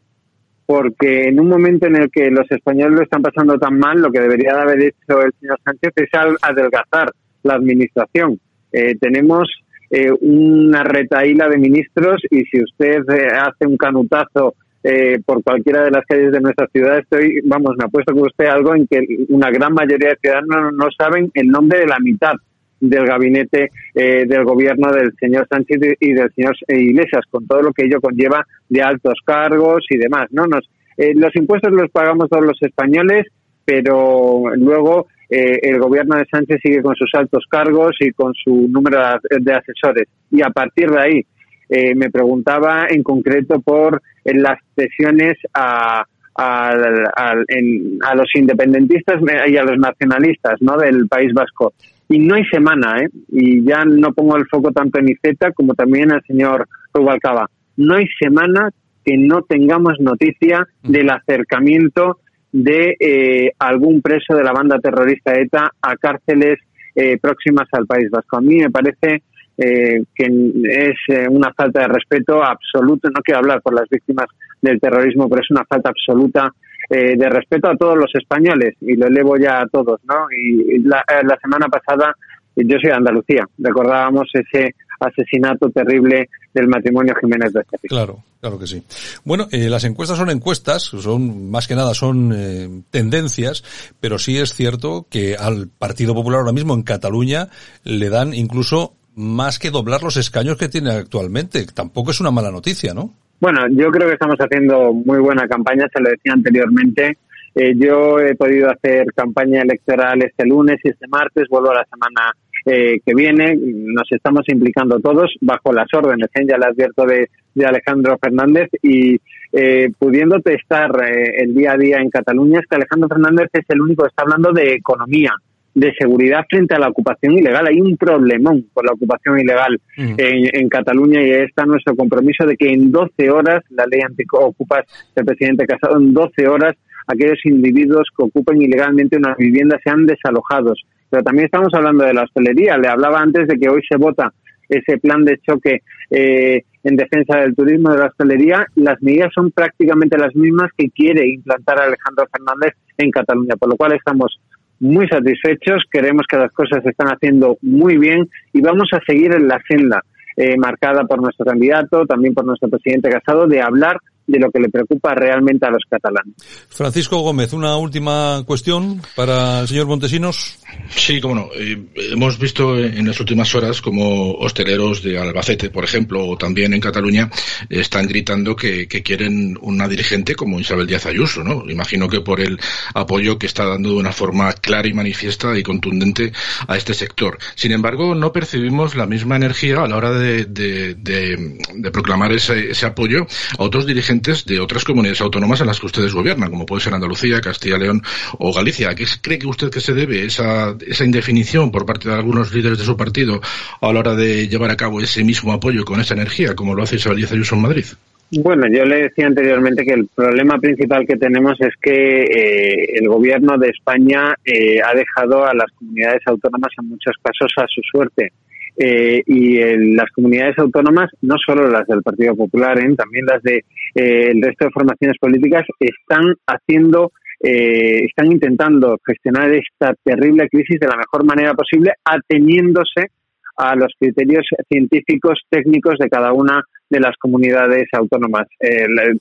porque 0.65 1.29
en 1.29 1.39
un 1.39 1.49
momento 1.49 1.87
en 1.87 1.95
el 1.95 2.09
que 2.11 2.29
los 2.29 2.49
españoles 2.51 2.97
lo 2.97 3.03
están 3.03 3.21
pasando 3.21 3.57
tan 3.57 3.77
mal, 3.77 4.01
lo 4.01 4.11
que 4.11 4.19
debería 4.19 4.53
de 4.53 4.61
haber 4.61 4.83
hecho 4.83 5.21
el 5.21 5.31
señor 5.39 5.59
Sánchez 5.63 5.93
es 5.95 6.09
adelgazar 6.41 7.11
la 7.43 7.53
administración. 7.53 8.39
Eh, 8.71 8.95
tenemos 8.99 9.47
eh, 9.89 10.11
una 10.11 10.83
retaíla 10.83 11.47
de 11.47 11.57
ministros 11.57 12.17
y 12.29 12.43
si 12.45 12.61
usted 12.61 13.03
eh, 13.09 13.27
hace 13.33 13.65
un 13.65 13.77
canutazo 13.77 14.55
eh, 14.83 15.19
por 15.25 15.41
cualquiera 15.43 15.83
de 15.83 15.91
las 15.91 16.05
calles 16.05 16.31
de 16.31 16.41
nuestra 16.41 16.67
ciudad, 16.67 16.99
estoy, 16.99 17.39
vamos, 17.45 17.75
me 17.77 17.85
apuesto 17.85 18.13
con 18.13 18.23
usted 18.23 18.45
algo 18.45 18.75
en 18.75 18.85
que 18.87 18.99
una 19.29 19.49
gran 19.49 19.73
mayoría 19.73 20.09
de 20.09 20.17
ciudadanos 20.21 20.73
no, 20.73 20.87
saben 20.97 21.31
el 21.33 21.47
nombre 21.47 21.79
de 21.79 21.87
la 21.87 21.99
mitad 21.99 22.33
del 22.79 23.05
gabinete 23.05 23.71
del 23.93 24.43
gobierno 24.43 24.91
del 24.91 25.11
señor 25.19 25.47
Sánchez 25.49 25.97
y 25.99 26.13
del 26.13 26.31
señor 26.33 26.55
Iglesias, 26.67 27.23
con 27.29 27.47
todo 27.47 27.61
lo 27.61 27.73
que 27.73 27.85
ello 27.85 27.99
conlleva 27.99 28.45
de 28.69 28.81
altos 28.81 29.19
cargos 29.25 29.85
y 29.89 29.97
demás. 29.97 30.27
No, 30.31 30.45
Nos, 30.45 30.69
los 31.15 31.35
impuestos 31.35 31.71
los 31.71 31.89
pagamos 31.89 32.29
todos 32.29 32.45
los 32.45 32.61
españoles, 32.61 33.25
pero 33.65 34.43
luego 34.55 35.07
eh, 35.29 35.59
el 35.61 35.79
gobierno 35.79 36.15
de 36.15 36.25
Sánchez 36.31 36.59
sigue 36.63 36.81
con 36.81 36.95
sus 36.95 37.09
altos 37.13 37.45
cargos 37.49 37.95
y 37.99 38.11
con 38.11 38.33
su 38.33 38.67
número 38.69 38.99
de 39.29 39.53
asesores. 39.53 40.07
Y 40.31 40.41
a 40.41 40.49
partir 40.49 40.89
de 40.89 40.99
ahí, 40.99 41.25
eh, 41.69 41.93
me 41.95 42.09
preguntaba 42.09 42.87
en 42.89 43.03
concreto 43.03 43.59
por 43.59 44.01
las 44.23 44.57
cesiones 44.73 45.37
a, 45.53 46.05
a, 46.35 46.69
a, 46.69 48.15
los 48.15 48.35
independentistas 48.35 49.17
y 49.47 49.57
a 49.57 49.63
los 49.63 49.77
nacionalistas 49.77 50.61
¿no? 50.61 50.77
del 50.77 51.07
País 51.07 51.33
Vasco. 51.33 51.73
Y 52.09 52.19
no 52.19 52.35
hay 52.35 52.45
semana, 52.45 52.99
¿eh? 53.01 53.09
y 53.29 53.65
ya 53.65 53.83
no 53.83 54.13
pongo 54.13 54.37
el 54.37 54.47
foco 54.47 54.71
tanto 54.71 54.99
en 54.99 55.09
Iceta 55.09 55.51
como 55.51 55.73
también 55.73 56.11
al 56.11 56.23
señor 56.23 56.67
Rubalcaba. 56.93 57.49
No 57.75 57.95
hay 57.95 58.07
semana 58.19 58.71
que 59.03 59.17
no 59.17 59.41
tengamos 59.41 59.99
noticia 59.99 60.67
del 60.83 61.09
acercamiento 61.09 62.19
de 62.51 62.95
eh, 62.99 63.51
algún 63.59 64.01
preso 64.01 64.35
de 64.35 64.43
la 64.43 64.53
banda 64.53 64.79
terrorista 64.79 65.33
ETA 65.33 65.71
a 65.81 65.95
cárceles 65.97 66.59
eh, 66.95 67.17
próximas 67.17 67.67
al 67.73 67.85
País 67.85 68.09
Vasco. 68.09 68.37
A 68.37 68.41
mí 68.41 68.57
me 68.57 68.71
parece 68.71 69.23
eh, 69.57 70.03
que 70.15 70.25
es 70.25 71.29
una 71.29 71.53
falta 71.53 71.81
de 71.81 71.87
respeto 71.87 72.43
absoluto, 72.43 73.09
no 73.09 73.21
quiero 73.21 73.39
hablar 73.39 73.61
por 73.61 73.73
las 73.73 73.89
víctimas 73.89 74.27
del 74.61 74.79
terrorismo, 74.79 75.27
pero 75.29 75.41
es 75.41 75.51
una 75.51 75.65
falta 75.65 75.89
absoluta 75.89 76.51
de 76.89 77.29
respeto 77.29 77.69
a 77.69 77.75
todos 77.75 77.97
los 77.97 78.13
españoles 78.15 78.75
y 78.81 78.95
lo 78.95 79.07
elevo 79.07 79.35
ya 79.37 79.61
a 79.61 79.67
todos, 79.67 79.99
¿no? 80.05 80.27
Y 80.31 80.79
la, 80.79 81.03
la 81.23 81.37
semana 81.41 81.67
pasada, 81.67 82.15
yo 82.55 82.77
soy 82.79 82.89
de 82.89 82.95
Andalucía, 82.95 83.45
recordábamos 83.57 84.29
ese 84.33 84.73
asesinato 84.99 85.69
terrible 85.69 86.29
del 86.53 86.67
matrimonio 86.67 87.13
Jiménez 87.19 87.53
de 87.53 87.59
Becerril. 87.59 87.89
Claro, 87.89 88.23
claro 88.39 88.59
que 88.59 88.67
sí. 88.67 88.83
Bueno, 89.23 89.47
eh, 89.51 89.69
las 89.69 89.83
encuestas 89.83 90.17
son 90.17 90.29
encuestas, 90.29 90.83
son 90.83 91.51
más 91.51 91.67
que 91.67 91.75
nada 91.75 91.93
son 91.93 92.33
eh, 92.35 92.69
tendencias, 92.89 93.63
pero 93.99 94.17
sí 94.17 94.37
es 94.37 94.53
cierto 94.53 95.05
que 95.09 95.35
al 95.35 95.67
Partido 95.67 96.13
Popular 96.15 96.39
ahora 96.39 96.53
mismo 96.53 96.73
en 96.73 96.83
Cataluña 96.83 97.49
le 97.83 98.09
dan 98.09 98.33
incluso 98.33 98.93
más 99.15 99.59
que 99.59 99.71
doblar 99.71 100.03
los 100.03 100.17
escaños 100.17 100.57
que 100.57 100.69
tiene 100.69 100.91
actualmente. 100.91 101.65
Tampoco 101.65 102.11
es 102.11 102.19
una 102.19 102.31
mala 102.31 102.51
noticia, 102.51 102.93
¿no? 102.93 103.13
Bueno, 103.39 103.67
yo 103.69 103.89
creo 103.91 104.07
que 104.07 104.13
estamos 104.13 104.37
haciendo 104.39 104.93
muy 104.93 105.19
buena 105.19 105.47
campaña, 105.47 105.85
se 105.93 106.01
lo 106.01 106.09
decía 106.09 106.33
anteriormente. 106.33 107.17
Eh, 107.55 107.73
yo 107.75 108.19
he 108.19 108.35
podido 108.35 108.69
hacer 108.69 109.05
campaña 109.15 109.61
electoral 109.61 110.21
este 110.21 110.45
lunes 110.45 110.79
y 110.83 110.89
este 110.89 111.07
martes, 111.07 111.47
vuelvo 111.49 111.71
a 111.71 111.75
la 111.75 111.85
semana 111.85 112.31
eh, 112.65 112.99
que 113.05 113.13
viene. 113.15 113.55
Nos 113.57 114.11
estamos 114.11 114.41
implicando 114.47 114.99
todos 114.99 115.33
bajo 115.41 115.71
las 115.71 115.87
órdenes, 115.93 116.29
¿eh? 116.35 116.45
ya 116.47 116.57
le 116.57 116.65
advierto 116.65 117.05
de, 117.05 117.29
de 117.55 117.65
Alejandro 117.65 118.17
Fernández 118.21 118.69
y 118.81 119.17
eh, 119.51 119.89
pudiendo 119.97 120.39
testar 120.41 120.91
eh, 121.03 121.43
el 121.43 121.55
día 121.55 121.71
a 121.71 121.77
día 121.77 121.97
en 121.97 122.09
Cataluña 122.09 122.59
es 122.59 122.67
que 122.67 122.75
Alejandro 122.75 123.07
Fernández 123.07 123.49
es 123.53 123.65
el 123.69 123.81
único 123.81 124.03
que 124.03 124.09
está 124.09 124.23
hablando 124.23 124.51
de 124.51 124.73
economía, 124.73 125.33
de 125.79 125.93
seguridad 125.97 126.45
frente 126.49 126.75
a 126.75 126.79
la 126.79 126.89
ocupación 126.89 127.33
ilegal. 127.37 127.67
Hay 127.67 127.79
un 127.79 127.97
problemón 127.97 128.65
por 128.73 128.85
la 128.85 128.93
ocupación 128.93 129.39
ilegal 129.39 129.79
en, 129.95 130.15
en, 130.17 130.69
Cataluña 130.69 131.21
y 131.21 131.31
está 131.31 131.65
nuestro 131.65 131.95
compromiso 131.95 132.45
de 132.45 132.57
que 132.57 132.69
en 132.69 132.91
12 132.91 133.29
horas, 133.29 133.63
la 133.69 133.85
ley 133.85 134.01
anti-ocupas 134.03 134.85
del 135.15 135.25
presidente 135.25 135.65
Casado, 135.65 135.97
en 135.97 136.13
12 136.13 136.47
horas 136.47 136.73
aquellos 137.07 137.39
individuos 137.45 138.07
que 138.17 138.25
ocupen 138.25 138.61
ilegalmente 138.61 139.17
una 139.17 139.35
vivienda 139.35 139.79
sean 139.83 140.05
desalojados 140.05 140.83
pero 141.09 141.23
también 141.23 141.45
estamos 141.45 141.73
hablando 141.73 142.03
de 142.03 142.13
la 142.13 142.23
hostelería. 142.23 142.77
Le 142.77 142.87
hablaba 142.87 143.19
antes 143.19 143.47
de 143.47 143.57
que 143.57 143.69
hoy 143.69 143.81
se 143.89 143.97
vota 143.97 144.33
ese 144.69 144.97
plan 144.97 145.23
de 145.23 145.37
choque 145.39 145.81
eh, 146.09 146.63
en 146.83 146.95
defensa 146.95 147.37
del 147.39 147.55
turismo 147.55 147.91
de 147.91 147.99
la 147.99 148.07
hostelería. 148.07 148.65
Las 148.75 149.01
medidas 149.01 149.31
son 149.33 149.51
prácticamente 149.51 150.17
las 150.17 150.35
mismas 150.35 150.71
que 150.77 150.89
quiere 150.89 151.27
implantar 151.27 151.79
Alejandro 151.79 152.27
Fernández 152.31 152.73
en 152.97 153.11
Cataluña, 153.11 153.55
por 153.57 153.69
lo 153.69 153.77
cual 153.77 153.93
estamos 153.93 154.39
muy 154.79 155.07
satisfechos, 155.07 155.83
queremos 155.91 156.25
que 156.29 156.37
las 156.37 156.51
cosas 156.51 156.83
se 156.83 156.89
están 156.89 157.07
haciendo 157.07 157.57
muy 157.61 157.97
bien 157.97 158.29
y 158.53 158.61
vamos 158.61 158.89
a 158.93 158.99
seguir 159.05 159.33
en 159.33 159.47
la 159.47 159.59
senda 159.67 160.03
eh, 160.35 160.55
marcada 160.57 161.03
por 161.05 161.21
nuestro 161.21 161.45
candidato, 161.45 162.05
también 162.05 162.33
por 162.33 162.45
nuestro 162.45 162.69
presidente 162.69 163.09
Casado, 163.09 163.47
de 163.47 163.61
hablar 163.61 163.97
de 164.27 164.39
lo 164.39 164.51
que 164.51 164.59
le 164.59 164.69
preocupa 164.69 165.15
realmente 165.15 165.65
a 165.65 165.71
los 165.71 165.83
catalanes. 165.89 166.33
Francisco 166.69 167.19
Gómez, 167.19 167.53
una 167.53 167.77
última 167.77 168.43
cuestión 168.45 169.01
para 169.15 169.61
el 169.61 169.67
señor 169.67 169.87
Montesinos. 169.87 170.59
Sí, 170.89 171.21
cómo 171.21 171.35
no. 171.35 171.49
Eh, 171.55 171.81
hemos 172.11 172.37
visto 172.37 172.77
en 172.77 173.07
las 173.07 173.19
últimas 173.21 173.55
horas 173.55 173.81
como 173.81 174.33
hosteleros 174.33 175.01
de 175.01 175.17
Albacete, 175.17 175.69
por 175.69 175.85
ejemplo, 175.85 176.27
o 176.27 176.37
también 176.37 176.73
en 176.73 176.81
Cataluña, 176.81 177.29
están 177.69 178.05
gritando 178.07 178.55
que, 178.55 178.87
que, 178.87 179.01
quieren 179.01 179.57
una 179.61 179.87
dirigente 179.87 180.35
como 180.35 180.59
Isabel 180.59 180.87
Díaz 180.87 181.05
Ayuso, 181.05 181.43
¿no? 181.43 181.69
Imagino 181.69 182.09
que 182.09 182.19
por 182.19 182.41
el 182.41 182.59
apoyo 182.93 183.39
que 183.39 183.45
está 183.45 183.65
dando 183.65 183.91
de 183.91 183.95
una 183.95 184.11
forma 184.11 184.51
clara 184.51 184.89
y 184.89 184.93
manifiesta 184.93 185.57
y 185.57 185.63
contundente 185.63 186.33
a 186.67 186.75
este 186.75 186.93
sector. 186.93 187.37
Sin 187.55 187.71
embargo, 187.71 188.13
no 188.13 188.33
percibimos 188.33 188.95
la 188.95 189.05
misma 189.05 189.37
energía 189.37 189.83
a 189.83 189.87
la 189.87 189.95
hora 189.95 190.11
de, 190.11 190.45
de, 190.45 190.95
de, 190.95 191.57
de 191.75 191.91
proclamar 191.91 192.33
ese, 192.33 192.71
ese 192.71 192.85
apoyo 192.85 193.25
a 193.57 193.63
otros 193.63 193.85
dirigentes 193.85 194.16
de 194.21 194.59
otras 194.59 194.83
comunidades 194.83 195.21
autónomas 195.21 195.61
en 195.61 195.67
las 195.67 195.79
que 195.79 195.85
ustedes 195.85 196.13
gobiernan, 196.13 196.49
como 196.49 196.65
puede 196.65 196.81
ser 196.81 196.93
Andalucía, 196.93 197.41
Castilla, 197.41 197.77
León 197.77 198.01
o 198.39 198.53
Galicia. 198.53 198.89
¿A 198.89 198.95
qué 198.95 199.05
cree 199.21 199.39
que 199.39 199.47
usted 199.47 199.69
que 199.69 199.79
se 199.79 199.93
debe 199.93 200.25
esa, 200.25 200.75
esa 200.85 201.05
indefinición 201.05 201.71
por 201.71 201.85
parte 201.85 202.09
de 202.09 202.15
algunos 202.15 202.53
líderes 202.53 202.77
de 202.77 202.85
su 202.85 202.97
partido 202.97 203.39
a 203.81 203.93
la 203.93 203.99
hora 203.99 204.15
de 204.15 204.47
llevar 204.47 204.71
a 204.71 204.75
cabo 204.75 205.01
ese 205.01 205.23
mismo 205.23 205.53
apoyo 205.53 205.85
con 205.85 205.99
esa 205.99 206.13
energía, 206.13 206.55
como 206.55 206.75
lo 206.75 206.83
hace 206.83 206.95
Isabel 206.97 207.17
Díaz 207.17 207.31
Ayuso 207.31 207.55
en 207.55 207.61
Madrid? 207.61 207.85
Bueno, 208.29 208.67
yo 208.69 208.83
le 208.83 209.03
decía 209.03 209.27
anteriormente 209.27 209.85
que 209.85 209.93
el 209.93 210.07
problema 210.13 210.59
principal 210.59 211.07
que 211.07 211.15
tenemos 211.15 211.55
es 211.61 211.73
que 211.81 212.23
eh, 212.23 212.85
el 212.95 213.07
gobierno 213.07 213.57
de 213.57 213.69
España 213.69 214.35
eh, 214.43 214.81
ha 214.83 214.93
dejado 214.93 215.45
a 215.45 215.53
las 215.53 215.71
comunidades 215.71 216.21
autónomas 216.25 216.71
en 216.77 216.89
muchos 216.89 217.15
casos 217.23 217.51
a 217.55 217.65
su 217.67 217.81
suerte. 217.89 218.33
Eh, 218.79 219.23
y 219.25 219.57
en 219.57 219.95
las 219.95 220.11
comunidades 220.11 220.57
autónomas, 220.59 221.09
no 221.21 221.35
solo 221.43 221.67
las 221.67 221.87
del 221.87 222.03
Partido 222.03 222.35
Popular, 222.35 222.77
¿eh? 222.79 222.95
también 222.95 223.25
las 223.25 223.41
de 223.41 223.63
eh, 223.95 224.31
resto 224.39 224.65
de 224.65 224.71
formaciones 224.71 225.17
políticas, 225.19 225.63
están 225.79 226.35
haciendo, 226.45 227.11
eh, 227.41 228.05
están 228.05 228.31
intentando 228.31 228.99
gestionar 229.03 229.51
esta 229.51 229.95
terrible 230.03 230.47
crisis 230.49 230.79
de 230.79 230.87
la 230.87 230.95
mejor 230.95 231.25
manera 231.25 231.55
posible, 231.55 231.93
ateniéndose 232.05 233.09
a 233.57 233.75
los 233.75 233.91
criterios 233.99 234.45
científicos 234.69 235.39
técnicos 235.49 235.95
de 235.97 236.09
cada 236.09 236.31
una 236.31 236.61
de 236.87 236.99
las 236.99 237.17
comunidades 237.17 237.87
autónomas, 237.91 238.47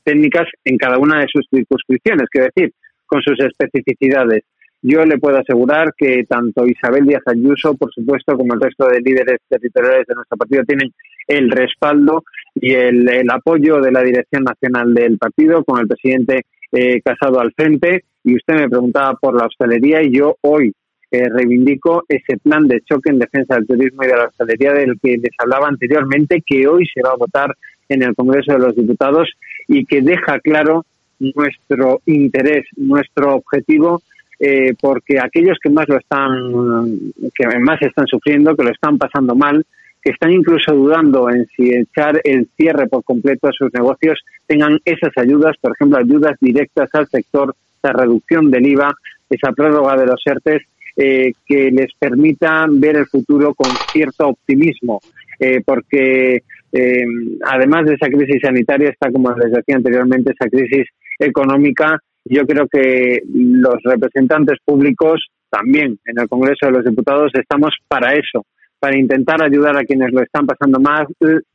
técnicas 0.05 0.47
en 0.63 0.77
cada 0.77 0.99
una 0.99 1.21
de 1.21 1.27
sus 1.33 1.47
circunscripciones, 1.49 2.29
quiero 2.31 2.49
decir, 2.55 2.73
con 3.07 3.23
sus 3.23 3.41
especificidades. 3.41 4.43
Yo 4.89 5.05
le 5.05 5.19
puedo 5.19 5.39
asegurar 5.39 5.95
que 5.99 6.25
tanto 6.29 6.65
Isabel 6.65 7.07
Díaz 7.07 7.23
Ayuso, 7.27 7.75
por 7.75 7.93
supuesto, 7.93 8.37
como 8.37 8.55
el 8.55 8.61
resto 8.61 8.87
de 8.87 9.01
líderes 9.01 9.41
territoriales 9.49 10.07
de 10.07 10.15
nuestro 10.15 10.37
partido 10.37 10.63
tienen 10.63 10.93
el 11.27 11.51
respaldo 11.51 12.23
y 12.55 12.73
el, 12.73 13.29
apoyo 13.29 13.81
de 13.81 13.91
la 13.91 14.03
dirección 14.03 14.45
nacional 14.45 14.95
del 14.95 15.19
partido, 15.19 15.65
con 15.65 15.81
el 15.81 15.89
presidente 15.89 16.47
eh, 16.71 17.01
Casado 17.03 17.41
al 17.41 17.53
frente. 17.53 18.05
Y 18.23 18.37
usted 18.37 18.55
me 18.55 18.69
preguntaba 18.69 19.15
por 19.15 19.37
la 19.37 19.47
hostelería 19.47 20.03
y 20.03 20.17
yo 20.17 20.37
hoy 20.43 20.73
eh, 21.11 21.29
reivindico 21.31 22.05
ese 22.09 22.37
plan 22.39 22.69
de 22.69 22.81
choque 22.83 23.11
en 23.11 23.19
defensa 23.19 23.57
del 23.57 23.67
turismo 23.67 24.05
y 24.05 24.07
de 24.07 24.17
la 24.17 24.27
hostelería 24.27 24.73
del 24.73 25.01
que 25.03 25.17
les 25.17 25.35
hablaba 25.39 25.67
anteriormente, 25.67 26.45
que 26.47 26.69
hoy 26.69 26.87
se 26.95 27.03
va 27.03 27.11
a 27.11 27.17
votar 27.17 27.53
en 27.89 28.05
el 28.05 28.15
Congreso 28.15 28.53
de 28.53 28.61
los 28.61 28.77
Diputados 28.77 29.29
y 29.67 29.85
que 29.85 30.01
deja 30.01 30.39
claro 30.39 30.85
nuestro 31.19 32.03
interés, 32.07 32.67
nuestro 32.77 33.35
objetivo, 33.35 34.03
eh, 34.39 34.75
porque 34.81 35.19
aquellos 35.19 35.59
que 35.63 35.71
más 35.71 35.89
lo 35.89 35.99
están, 35.99 37.13
que 37.35 37.59
más 37.59 37.81
están 37.83 38.07
sufriendo, 38.07 38.57
que 38.57 38.65
lo 38.65 38.71
están 38.71 38.99
pasando 38.99 39.35
mal, 39.35 39.65
que 40.03 40.13
están 40.13 40.31
incluso 40.33 40.73
dudando 40.73 41.29
en 41.31 41.47
si 41.57 41.75
echar 41.75 42.21
el 42.23 42.49
cierre 42.57 42.87
por 42.87 43.03
completo 43.03 43.49
a 43.49 43.53
sus 43.53 43.73
negocios, 43.73 44.21
tengan 44.47 44.79
esas 44.85 45.11
ayudas, 45.17 45.57
por 45.61 45.73
ejemplo, 45.73 45.99
ayudas 45.99 46.37
directas 46.41 46.91
al 46.93 47.09
sector, 47.09 47.55
la 47.83 47.93
reducción 47.93 48.51
del 48.51 48.67
IVA, 48.67 48.95
esa 49.31 49.53
prórroga 49.53 49.97
de 49.97 50.07
los 50.07 50.23
ERTES, 50.25 50.63
eh, 50.97 51.33
que 51.45 51.71
les 51.71 51.93
permita 51.99 52.67
ver 52.71 52.97
el 52.97 53.07
futuro 53.07 53.53
con 53.55 53.71
cierto 53.93 54.29
optimismo, 54.29 55.01
eh, 55.39 55.61
porque 55.65 56.43
eh, 56.73 57.07
además 57.45 57.87
de 57.87 57.95
esa 57.95 58.09
crisis 58.09 58.41
sanitaria 58.41 58.91
está, 58.91 59.11
como 59.11 59.31
les 59.33 59.53
decía 59.53 59.77
anteriormente, 59.77 60.33
esa 60.33 60.49
crisis 60.49 60.87
económica. 61.19 61.99
Yo 62.29 62.45
creo 62.45 62.67
que 62.67 63.21
los 63.33 63.77
representantes 63.85 64.59
públicos 64.65 65.25
también 65.49 65.99
en 66.05 66.21
el 66.21 66.29
Congreso 66.29 66.67
de 66.67 66.73
los 66.73 66.85
Diputados 66.85 67.31
estamos 67.35 67.71
para 67.87 68.15
eso, 68.15 68.45
para 68.81 68.99
intentar 68.99 69.43
ayudar 69.43 69.77
a 69.77 69.85
quienes 69.85 70.13
lo 70.13 70.23
están 70.23 70.45
pasando 70.45 70.81
más 70.81 71.07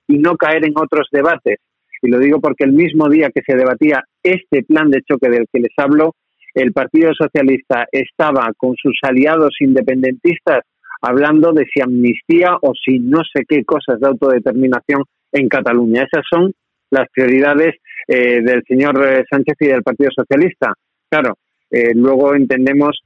y 0.07 0.17
no 0.17 0.35
caer 0.37 0.65
en 0.65 0.73
otros 0.75 1.07
debates. 1.11 1.59
Y 2.01 2.09
lo 2.09 2.19
digo 2.19 2.39
porque 2.39 2.63
el 2.63 2.71
mismo 2.71 3.09
día 3.09 3.29
que 3.33 3.41
se 3.45 3.55
debatía 3.55 4.03
este 4.23 4.63
plan 4.63 4.89
de 4.89 5.01
choque 5.01 5.29
del 5.29 5.45
que 5.51 5.59
les 5.59 5.73
hablo, 5.77 6.15
el 6.53 6.71
Partido 6.71 7.11
Socialista 7.13 7.85
estaba 7.91 8.51
con 8.57 8.75
sus 8.75 8.97
aliados 9.03 9.55
independentistas 9.59 10.61
hablando 11.01 11.51
de 11.51 11.65
si 11.65 11.81
amnistía 11.81 12.57
o 12.61 12.73
si 12.73 12.99
no 12.99 13.19
sé 13.33 13.43
qué 13.47 13.63
cosas 13.65 13.99
de 13.99 14.07
autodeterminación 14.07 15.03
en 15.31 15.49
Cataluña. 15.49 16.03
Esas 16.03 16.23
son 16.29 16.53
las 16.91 17.07
prioridades 17.13 17.75
eh, 18.13 18.41
del 18.41 18.61
señor 18.67 19.01
eh, 19.07 19.23
Sánchez 19.29 19.55
y 19.61 19.67
del 19.67 19.83
Partido 19.83 20.09
Socialista. 20.13 20.73
Claro, 21.09 21.37
eh, 21.69 21.91
luego 21.93 22.35
entendemos 22.35 22.99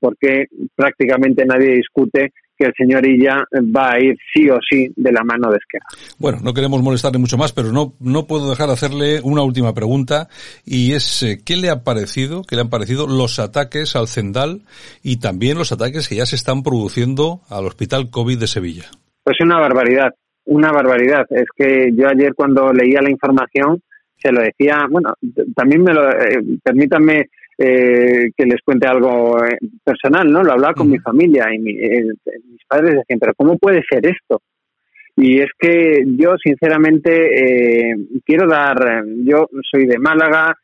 por 0.00 0.16
qué 0.16 0.46
prácticamente 0.74 1.44
nadie 1.44 1.76
discute 1.76 2.32
que 2.58 2.66
el 2.66 2.72
señor 2.76 3.06
Illa 3.06 3.44
va 3.54 3.92
a 3.92 4.00
ir 4.00 4.16
sí 4.34 4.50
o 4.50 4.58
sí 4.68 4.92
de 4.96 5.12
la 5.12 5.22
mano 5.22 5.50
de 5.50 5.58
Esquerra. 5.58 5.86
Bueno, 6.18 6.38
no 6.42 6.52
queremos 6.52 6.82
molestarle 6.82 7.18
mucho 7.18 7.38
más, 7.38 7.52
pero 7.52 7.70
no, 7.70 7.92
no 8.00 8.26
puedo 8.26 8.50
dejar 8.50 8.66
de 8.66 8.72
hacerle 8.72 9.20
una 9.22 9.42
última 9.42 9.74
pregunta 9.74 10.28
y 10.64 10.94
es 10.94 11.22
eh, 11.22 11.38
¿qué 11.44 11.56
le 11.56 11.70
ha 11.70 11.84
parecido, 11.84 12.42
qué 12.42 12.56
le 12.56 12.62
han 12.62 12.70
parecido 12.70 13.06
los 13.06 13.38
ataques 13.38 13.94
al 13.94 14.08
Cendal 14.08 14.62
y 15.04 15.20
también 15.20 15.58
los 15.58 15.70
ataques 15.70 16.08
que 16.08 16.16
ya 16.16 16.26
se 16.26 16.34
están 16.34 16.64
produciendo 16.64 17.42
al 17.48 17.66
Hospital 17.66 18.10
COVID 18.10 18.38
de 18.40 18.46
Sevilla? 18.48 18.86
Pues 19.22 19.36
una 19.40 19.60
barbaridad, 19.60 20.10
una 20.46 20.72
barbaridad. 20.72 21.26
Es 21.30 21.46
que 21.54 21.90
yo 21.94 22.08
ayer 22.08 22.34
cuando 22.34 22.72
leía 22.72 23.00
la 23.00 23.10
información 23.10 23.80
se 24.18 24.32
lo 24.32 24.42
decía, 24.42 24.86
bueno, 24.90 25.14
también 25.54 25.82
me 25.82 25.94
lo, 25.94 26.10
eh, 26.10 26.42
permítanme 26.62 27.28
eh, 27.60 28.30
que 28.36 28.46
les 28.46 28.62
cuente 28.64 28.86
algo 28.86 29.44
eh, 29.44 29.58
personal, 29.82 30.30
¿no? 30.30 30.44
Lo 30.44 30.52
hablaba 30.52 30.74
con 30.74 30.88
mi 30.88 31.00
familia 31.00 31.46
y 31.52 31.56
eh, 31.70 32.04
mis 32.48 32.64
padres 32.68 32.94
decían, 32.94 33.18
pero 33.18 33.34
¿cómo 33.36 33.58
puede 33.58 33.82
ser 33.90 34.06
esto? 34.06 34.42
Y 35.16 35.40
es 35.40 35.50
que 35.58 36.04
yo, 36.06 36.36
sinceramente, 36.40 37.96
quiero 38.24 38.48
dar, 38.48 39.02
yo 39.24 39.48
soy 39.68 39.86
de 39.86 39.98
Málaga, 39.98 40.56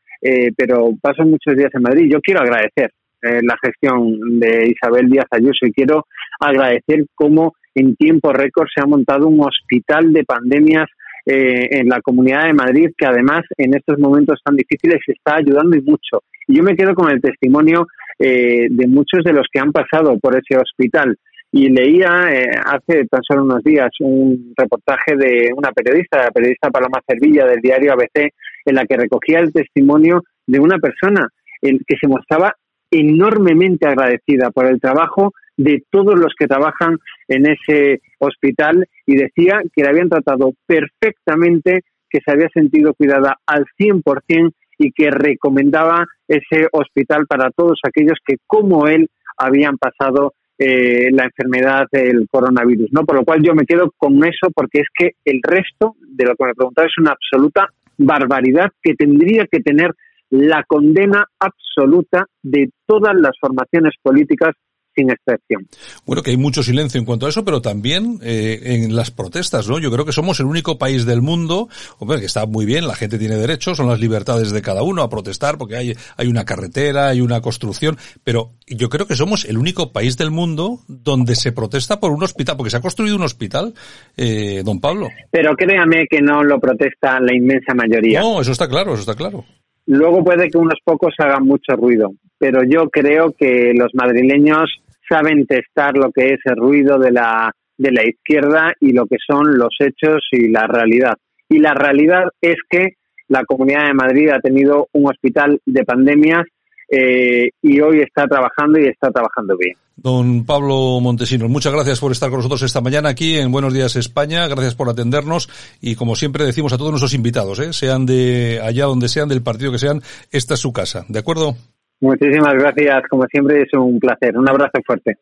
pero 0.56 0.90
paso 1.02 1.24
muchos 1.24 1.56
días 1.56 1.74
en 1.74 1.82
Madrid. 1.82 2.08
Yo 2.08 2.20
quiero 2.20 2.42
agradecer 2.42 2.92
la 3.20 3.56
gestión 3.60 4.38
de 4.38 4.68
Isabel 4.68 5.10
Díaz 5.10 5.26
Ayuso 5.32 5.66
y 5.66 5.72
quiero 5.72 6.06
agradecer 6.38 7.04
cómo 7.16 7.54
en 7.74 7.96
tiempo 7.96 8.32
récord 8.32 8.68
se 8.72 8.80
ha 8.80 8.86
montado 8.86 9.26
un 9.26 9.40
hospital 9.40 10.12
de 10.12 10.22
pandemias 10.22 10.86
en 11.26 11.88
la 11.88 12.00
Comunidad 12.00 12.44
de 12.44 12.52
Madrid, 12.52 12.90
que 12.96 13.06
además 13.06 13.42
en 13.56 13.74
estos 13.74 13.98
momentos 13.98 14.40
tan 14.44 14.56
difíciles 14.56 15.00
está 15.06 15.36
ayudando 15.36 15.76
y 15.76 15.82
mucho. 15.82 16.22
Y 16.46 16.56
yo 16.56 16.62
me 16.62 16.76
quedo 16.76 16.94
con 16.94 17.10
el 17.10 17.20
testimonio 17.20 17.86
eh, 18.18 18.68
de 18.70 18.86
muchos 18.86 19.24
de 19.24 19.32
los 19.32 19.46
que 19.52 19.60
han 19.60 19.72
pasado 19.72 20.18
por 20.18 20.36
ese 20.36 20.58
hospital. 20.58 21.16
Y 21.50 21.68
leía 21.68 22.28
eh, 22.32 22.50
hace 22.64 23.06
tan 23.06 23.22
solo 23.22 23.44
unos 23.44 23.62
días 23.62 23.90
un 24.00 24.52
reportaje 24.56 25.16
de 25.16 25.50
una 25.56 25.70
periodista, 25.72 26.24
la 26.24 26.30
periodista 26.30 26.70
Paloma 26.70 27.00
Cervilla 27.06 27.46
del 27.46 27.60
diario 27.60 27.92
ABC, 27.92 28.32
en 28.66 28.74
la 28.74 28.84
que 28.84 28.96
recogía 28.96 29.38
el 29.38 29.52
testimonio 29.52 30.22
de 30.46 30.58
una 30.58 30.78
persona 30.78 31.28
en 31.62 31.78
que 31.86 31.96
se 32.00 32.08
mostraba 32.08 32.54
enormemente 32.90 33.86
agradecida 33.86 34.50
por 34.50 34.66
el 34.66 34.80
trabajo 34.80 35.32
de 35.56 35.82
todos 35.90 36.18
los 36.18 36.34
que 36.38 36.46
trabajan 36.46 36.98
en 37.28 37.46
ese 37.46 38.00
hospital 38.18 38.86
y 39.06 39.16
decía 39.16 39.60
que 39.74 39.82
la 39.82 39.90
habían 39.90 40.08
tratado 40.08 40.52
perfectamente, 40.66 41.82
que 42.10 42.20
se 42.24 42.30
había 42.30 42.48
sentido 42.48 42.94
cuidada 42.94 43.38
al 43.46 43.64
100% 43.78 44.52
y 44.78 44.92
que 44.92 45.10
recomendaba 45.10 46.04
ese 46.26 46.68
hospital 46.72 47.26
para 47.26 47.50
todos 47.50 47.78
aquellos 47.86 48.18
que, 48.26 48.36
como 48.46 48.88
él, 48.88 49.08
habían 49.36 49.78
pasado 49.78 50.34
eh, 50.58 51.10
la 51.10 51.24
enfermedad 51.24 51.86
del 51.90 52.28
coronavirus, 52.30 52.92
¿no? 52.92 53.04
Por 53.04 53.16
lo 53.16 53.24
cual 53.24 53.42
yo 53.42 53.54
me 53.54 53.66
quedo 53.66 53.92
con 53.96 54.24
eso 54.24 54.50
porque 54.54 54.80
es 54.80 54.88
que 54.96 55.12
el 55.24 55.40
resto 55.42 55.96
de 56.00 56.24
lo 56.24 56.36
que 56.36 56.44
me 56.44 56.54
preguntaba 56.54 56.86
es 56.86 56.98
una 56.98 57.12
absoluta 57.12 57.68
barbaridad 57.98 58.70
que 58.82 58.94
tendría 58.94 59.46
que 59.50 59.60
tener 59.60 59.90
la 60.30 60.62
condena 60.64 61.26
absoluta 61.38 62.26
de 62.42 62.70
todas 62.86 63.14
las 63.16 63.32
formaciones 63.40 63.94
políticas 64.02 64.54
sin 64.94 65.10
excepción. 65.10 65.66
Bueno, 66.06 66.22
que 66.22 66.30
hay 66.30 66.36
mucho 66.36 66.62
silencio 66.62 66.98
en 66.98 67.04
cuanto 67.04 67.26
a 67.26 67.28
eso, 67.28 67.44
pero 67.44 67.60
también 67.60 68.18
eh, 68.22 68.60
en 68.62 68.94
las 68.94 69.10
protestas, 69.10 69.68
¿no? 69.68 69.78
Yo 69.78 69.90
creo 69.90 70.04
que 70.04 70.12
somos 70.12 70.40
el 70.40 70.46
único 70.46 70.78
país 70.78 71.06
del 71.06 71.22
mundo, 71.22 71.68
hombre, 71.98 72.20
que 72.20 72.26
está 72.26 72.46
muy 72.46 72.66
bien, 72.66 72.86
la 72.86 72.94
gente 72.94 73.18
tiene 73.18 73.36
derechos, 73.36 73.76
son 73.76 73.88
las 73.88 74.00
libertades 74.00 74.50
de 74.50 74.62
cada 74.62 74.82
uno 74.82 75.02
a 75.02 75.10
protestar, 75.10 75.58
porque 75.58 75.76
hay, 75.76 75.94
hay 76.16 76.28
una 76.28 76.44
carretera, 76.44 77.08
hay 77.08 77.20
una 77.20 77.40
construcción, 77.40 77.96
pero 78.22 78.50
yo 78.66 78.88
creo 78.88 79.06
que 79.06 79.14
somos 79.14 79.44
el 79.44 79.58
único 79.58 79.92
país 79.92 80.16
del 80.16 80.30
mundo 80.30 80.78
donde 80.88 81.34
se 81.34 81.52
protesta 81.52 82.00
por 82.00 82.12
un 82.12 82.22
hospital, 82.22 82.56
porque 82.56 82.70
se 82.70 82.76
ha 82.76 82.80
construido 82.80 83.16
un 83.16 83.22
hospital, 83.22 83.74
eh, 84.16 84.62
don 84.64 84.80
Pablo. 84.80 85.08
Pero 85.30 85.54
créame 85.54 86.06
que 86.08 86.20
no 86.20 86.42
lo 86.42 86.58
protesta 86.58 87.20
la 87.20 87.34
inmensa 87.34 87.74
mayoría. 87.74 88.20
No, 88.20 88.40
eso 88.40 88.52
está 88.52 88.68
claro, 88.68 88.92
eso 88.92 89.00
está 89.00 89.14
claro. 89.14 89.44
Luego 89.86 90.24
puede 90.24 90.48
que 90.48 90.58
unos 90.58 90.78
pocos 90.82 91.14
hagan 91.18 91.44
mucho 91.44 91.76
ruido, 91.76 92.12
pero 92.38 92.62
yo 92.64 92.88
creo 92.88 93.34
que 93.36 93.72
los 93.74 93.94
madrileños 93.94 94.80
saben 95.08 95.46
testar 95.46 95.96
lo 95.96 96.10
que 96.10 96.34
es 96.34 96.40
el 96.44 96.56
ruido 96.56 96.98
de 96.98 97.12
la, 97.12 97.52
de 97.76 97.92
la 97.92 98.06
izquierda 98.06 98.72
y 98.80 98.92
lo 98.92 99.06
que 99.06 99.16
son 99.26 99.56
los 99.58 99.74
hechos 99.80 100.26
y 100.32 100.48
la 100.48 100.66
realidad. 100.66 101.14
Y 101.48 101.58
la 101.58 101.74
realidad 101.74 102.24
es 102.40 102.56
que 102.68 102.94
la 103.28 103.44
Comunidad 103.44 103.86
de 103.86 103.94
Madrid 103.94 104.30
ha 104.30 104.40
tenido 104.40 104.88
un 104.92 105.08
hospital 105.08 105.60
de 105.64 105.84
pandemias 105.84 106.44
eh, 106.90 107.48
y 107.62 107.80
hoy 107.80 108.00
está 108.00 108.26
trabajando 108.26 108.78
y 108.78 108.86
está 108.86 109.10
trabajando 109.10 109.56
bien. 109.56 109.76
Don 109.96 110.44
Pablo 110.44 111.00
Montesinos, 111.00 111.48
muchas 111.48 111.72
gracias 111.72 112.00
por 112.00 112.12
estar 112.12 112.28
con 112.28 112.38
nosotros 112.38 112.62
esta 112.62 112.80
mañana 112.80 113.10
aquí 113.10 113.38
en 113.38 113.52
Buenos 113.52 113.72
Días 113.72 113.94
España, 113.96 114.46
gracias 114.48 114.74
por 114.74 114.88
atendernos 114.88 115.48
y 115.80 115.94
como 115.94 116.16
siempre 116.16 116.44
decimos 116.44 116.72
a 116.72 116.78
todos 116.78 116.90
nuestros 116.90 117.14
invitados, 117.14 117.60
¿eh? 117.60 117.72
sean 117.72 118.04
de 118.04 118.60
allá 118.62 118.86
donde 118.86 119.08
sean, 119.08 119.28
del 119.28 119.42
partido 119.42 119.70
que 119.70 119.78
sean, 119.78 120.02
esta 120.32 120.54
es 120.54 120.60
su 120.60 120.72
casa, 120.72 121.06
¿de 121.08 121.20
acuerdo? 121.20 121.56
Muchísimas 122.04 122.52
gracias, 122.52 123.04
como 123.08 123.24
siempre 123.24 123.62
es 123.62 123.72
un 123.72 123.98
placer. 123.98 124.36
Un 124.36 124.46
abrazo 124.46 124.78
fuerte. 124.84 125.16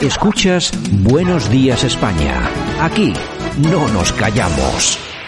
Escuchas 0.00 0.70
Buenos 1.02 1.50
Días 1.50 1.82
España. 1.82 2.48
Aquí 2.80 3.12
no 3.68 3.88
nos 3.88 4.12
callamos. 4.12 5.19